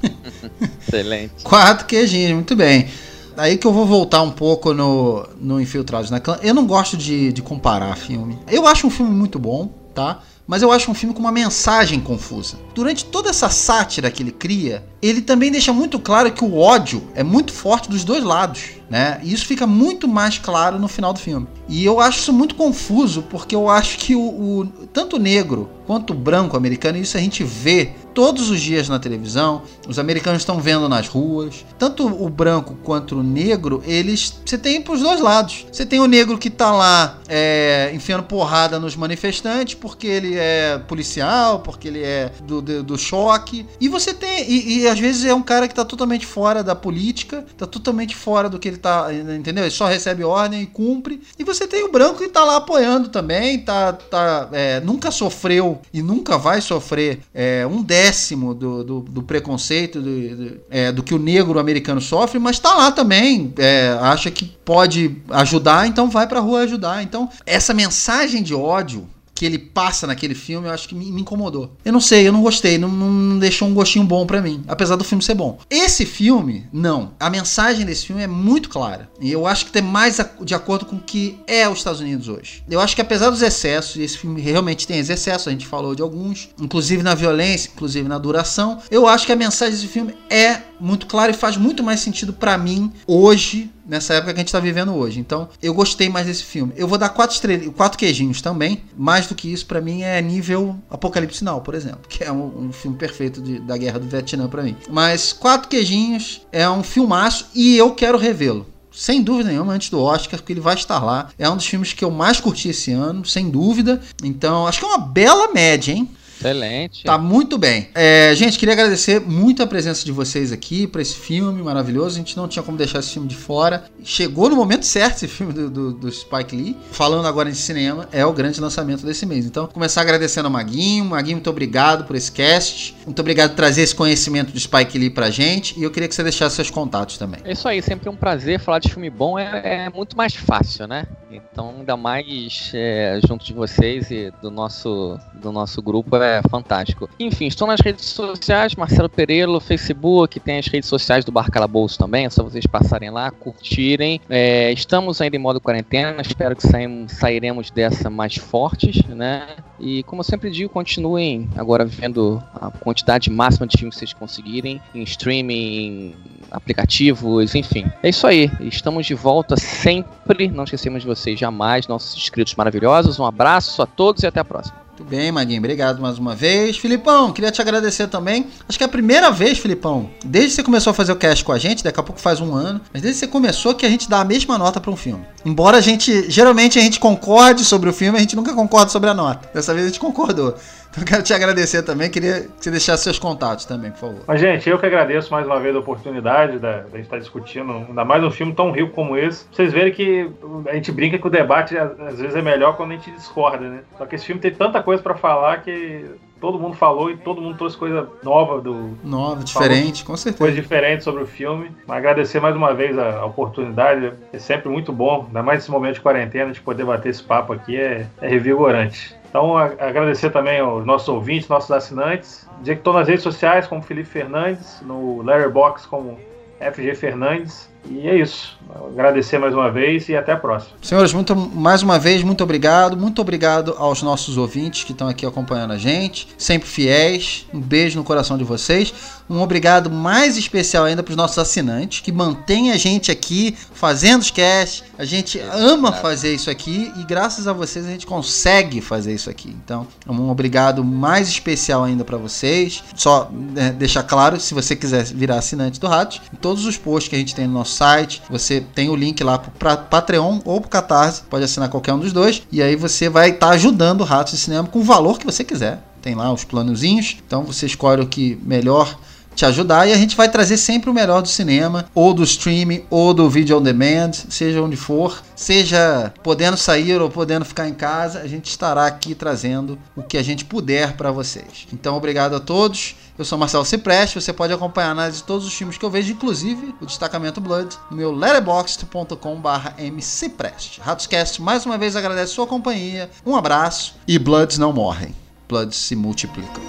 [0.89, 1.45] Excelente.
[1.45, 2.89] Quatro queijinhos, muito bem.
[3.37, 6.39] Aí que eu vou voltar um pouco no, no Infiltrados na Clã.
[6.43, 8.39] Eu não gosto de, de comparar filme.
[8.51, 10.23] Eu acho um filme muito bom, tá?
[10.45, 12.57] Mas eu acho um filme com uma mensagem confusa.
[12.75, 17.09] Durante toda essa sátira que ele cria, ele também deixa muito claro que o ódio
[17.15, 19.21] é muito forte dos dois lados, né?
[19.23, 21.47] E isso fica muito mais claro no final do filme.
[21.69, 25.71] E eu acho isso muito confuso, porque eu acho que o, o tanto o negro
[25.87, 30.43] quanto o branco americano, isso a gente vê todos os dias na televisão, os americanos
[30.43, 31.65] estão vendo nas ruas.
[31.79, 34.41] Tanto o branco quanto o negro, eles.
[34.45, 35.65] Você tem pros dois lados.
[35.71, 40.79] Você tem o negro que tá lá é, enfiando porrada nos manifestantes porque ele é
[40.89, 43.65] policial, porque ele é do, do, do choque.
[43.81, 44.51] E você tem.
[44.51, 48.17] E, e, às vezes é um cara que tá totalmente fora da política, tá totalmente
[48.17, 49.09] fora do que ele tá.
[49.13, 49.65] Entendeu?
[49.65, 51.21] Ele só recebe ordem e cumpre.
[51.39, 53.93] E você tem o branco que tá lá apoiando também, tá.
[53.93, 60.01] tá é, nunca sofreu e nunca vai sofrer é, um décimo do, do, do preconceito,
[60.01, 64.31] do, do, é, do, que o negro americano sofre, mas tá lá também, é, acha
[64.31, 67.03] que pode ajudar, então vai pra rua ajudar.
[67.03, 69.09] Então, essa mensagem de ódio
[69.39, 71.73] que ele passa naquele filme, eu acho que me, me incomodou.
[71.85, 74.97] Eu não sei, eu não gostei, não, não deixou um gostinho bom para mim, apesar
[74.97, 75.59] do filme ser bom.
[75.71, 77.13] Esse filme, não.
[77.21, 79.09] A mensagem desse filme é muito clara.
[79.21, 82.01] E eu acho que tem mais a, de acordo com o que é os Estados
[82.01, 82.65] Unidos hoje.
[82.69, 85.95] Eu acho que apesar dos excessos, e esse filme realmente tem excessos, a gente falou
[85.95, 90.15] de alguns, inclusive na violência, inclusive na duração, eu acho que a mensagem desse filme
[90.29, 94.43] é muito clara e faz muito mais sentido para mim hoje nessa época que a
[94.43, 95.19] gente tá vivendo hoje.
[95.19, 96.73] Então, eu gostei mais desse filme.
[96.77, 98.83] Eu vou dar quatro estrelas, quatro queijinhos também.
[98.97, 102.67] Mais do que isso, para mim, é nível Apocalipse Sinal, por exemplo, que é um,
[102.67, 104.77] um filme perfeito de, da Guerra do Vietnã para mim.
[104.91, 108.67] Mas quatro queijinhos é um filmaço e eu quero revê-lo
[108.99, 111.29] sem dúvida nenhuma, antes do Oscar, porque ele vai estar lá.
[111.39, 114.03] É um dos filmes que eu mais curti esse ano, sem dúvida.
[114.25, 116.11] Então, acho que é uma bela média, hein?
[116.39, 117.05] Excelente.
[117.05, 117.89] Tá muito bem.
[117.95, 122.17] É, gente, queria agradecer muito a presença de vocês aqui para esse filme maravilhoso.
[122.17, 123.85] A gente não tinha como deixar esse filme de fora.
[124.05, 126.77] Chegou no momento certo esse filme do, do, do Spike Lee.
[126.93, 129.45] Falando agora em cinema, é o grande lançamento desse mês.
[129.45, 131.05] Então, começar agradecendo ao Maguinho.
[131.05, 132.97] Maguinho, muito obrigado por esse cast.
[133.05, 135.79] Muito obrigado por trazer esse conhecimento do Spike Lee pra gente.
[135.79, 137.41] E eu queria que você deixasse seus contatos também.
[137.45, 138.61] É isso aí, sempre um prazer.
[138.61, 141.07] Falar de filme bom é, é muito mais fácil, né?
[141.31, 147.09] Então, ainda mais é, junto de vocês e do nosso, do nosso grupo é fantástico.
[147.19, 151.99] Enfim, estou nas redes sociais, Marcelo Pereira, Facebook, tem as redes sociais do Bar Calabouço
[151.99, 154.21] também, é só vocês passarem lá, curtirem.
[154.29, 159.47] É, estamos ainda em modo quarentena, espero que saímos, sairemos dessa mais fortes, né?
[159.79, 164.13] E como eu sempre digo, continuem agora vendo a quantidade máxima de filmes que vocês
[164.13, 166.15] conseguirem, em streaming, em
[166.51, 167.87] aplicativos, enfim.
[168.03, 173.19] É isso aí, estamos de volta sempre, não esquecemos de vocês jamais, nossos inscritos maravilhosos.
[173.19, 174.89] Um abraço a todos e até a próxima.
[174.99, 175.61] Muito bem, Maguinho.
[175.61, 176.77] Obrigado mais uma vez.
[176.77, 178.49] Filipão, queria te agradecer também.
[178.69, 181.45] Acho que é a primeira vez, Filipão, desde que você começou a fazer o cast
[181.45, 183.87] com a gente, daqui a pouco faz um ano, mas desde que você começou que
[183.87, 185.25] a gente dá a mesma nota para um filme.
[185.45, 189.09] Embora a gente, geralmente a gente concorde sobre o filme, a gente nunca concorda sobre
[189.09, 189.49] a nota.
[189.55, 190.57] Dessa vez a gente concordou.
[190.91, 194.21] Então quero te agradecer também, queria que você deixasse seus contatos também, por favor.
[194.27, 198.05] Mas, gente, eu que agradeço mais uma vez a oportunidade da, gente estar discutindo, ainda
[198.05, 199.47] mais um filme tão rico como esse.
[199.53, 200.31] Vocês verem que
[200.67, 203.81] a gente brinca que o debate às vezes é melhor quando a gente discorda, né?
[203.97, 206.05] Só que esse filme tem tanta coisa para falar que
[206.41, 208.97] todo mundo falou e todo mundo trouxe coisa nova do.
[209.05, 210.45] Nova, diferente, com certeza.
[210.45, 211.71] Coisa diferente sobre o filme.
[211.87, 214.13] Mas agradecer mais uma vez a, a, oportunidade.
[214.33, 217.53] É sempre muito bom, ainda mais nesse momento de quarentena, de poder bater esse papo
[217.53, 219.17] aqui é, é revigorante.
[219.29, 222.49] Então, a, agradecer também aos nossos ouvintes, nossos assinantes.
[222.61, 226.19] Dizer que estou nas redes sociais como Felipe Fernandes, no Letterboxd como
[226.61, 227.71] FG Fernandes.
[227.91, 228.59] E é isso.
[228.91, 230.77] Agradecer mais uma vez e até a próxima.
[230.83, 232.97] Senhores, muito, mais uma vez, muito obrigado.
[232.97, 237.47] Muito obrigado aos nossos ouvintes que estão aqui acompanhando a gente, sempre fiéis.
[237.53, 238.93] Um beijo no coração de vocês.
[239.29, 244.23] Um obrigado mais especial ainda para os nossos assinantes, que mantêm a gente aqui fazendo
[244.23, 244.85] os casts.
[244.99, 249.29] A gente ama fazer isso aqui e graças a vocês a gente consegue fazer isso
[249.29, 249.55] aqui.
[249.65, 252.83] Então, um obrigado mais especial ainda para vocês.
[252.95, 257.09] Só né, deixar claro, se você quiser virar assinante do Ratos, em todos os posts
[257.09, 260.61] que a gente tem no nosso site, você tem o link lá para Patreon ou
[260.61, 264.01] para Catarse, pode assinar qualquer um dos dois, e aí você vai estar tá ajudando
[264.01, 265.81] o Ratos de Cinema com o valor que você quiser.
[266.03, 268.97] Tem lá os planozinhos, então você escolhe o que melhor
[269.39, 272.83] te ajudar e a gente vai trazer sempre o melhor do cinema, ou do streaming,
[272.91, 277.75] ou do vídeo on demand, seja onde for, seja podendo sair ou podendo ficar em
[277.75, 281.69] casa, a gente estará aqui trazendo o que a gente puder para vocês.
[281.73, 282.97] Então, obrigado a todos.
[283.19, 285.91] Eu sou Marcelo Cipreste, você pode acompanhar a análise de todos os filmes que eu
[285.91, 290.81] vejo, inclusive o Destacamento Blood, no meu letterboxd.com.br mcipreste.
[290.81, 295.13] Ratoscast mais uma vez agradece sua companhia, um abraço e Bloods não morrem,
[295.49, 296.63] Bloods se multiplicam.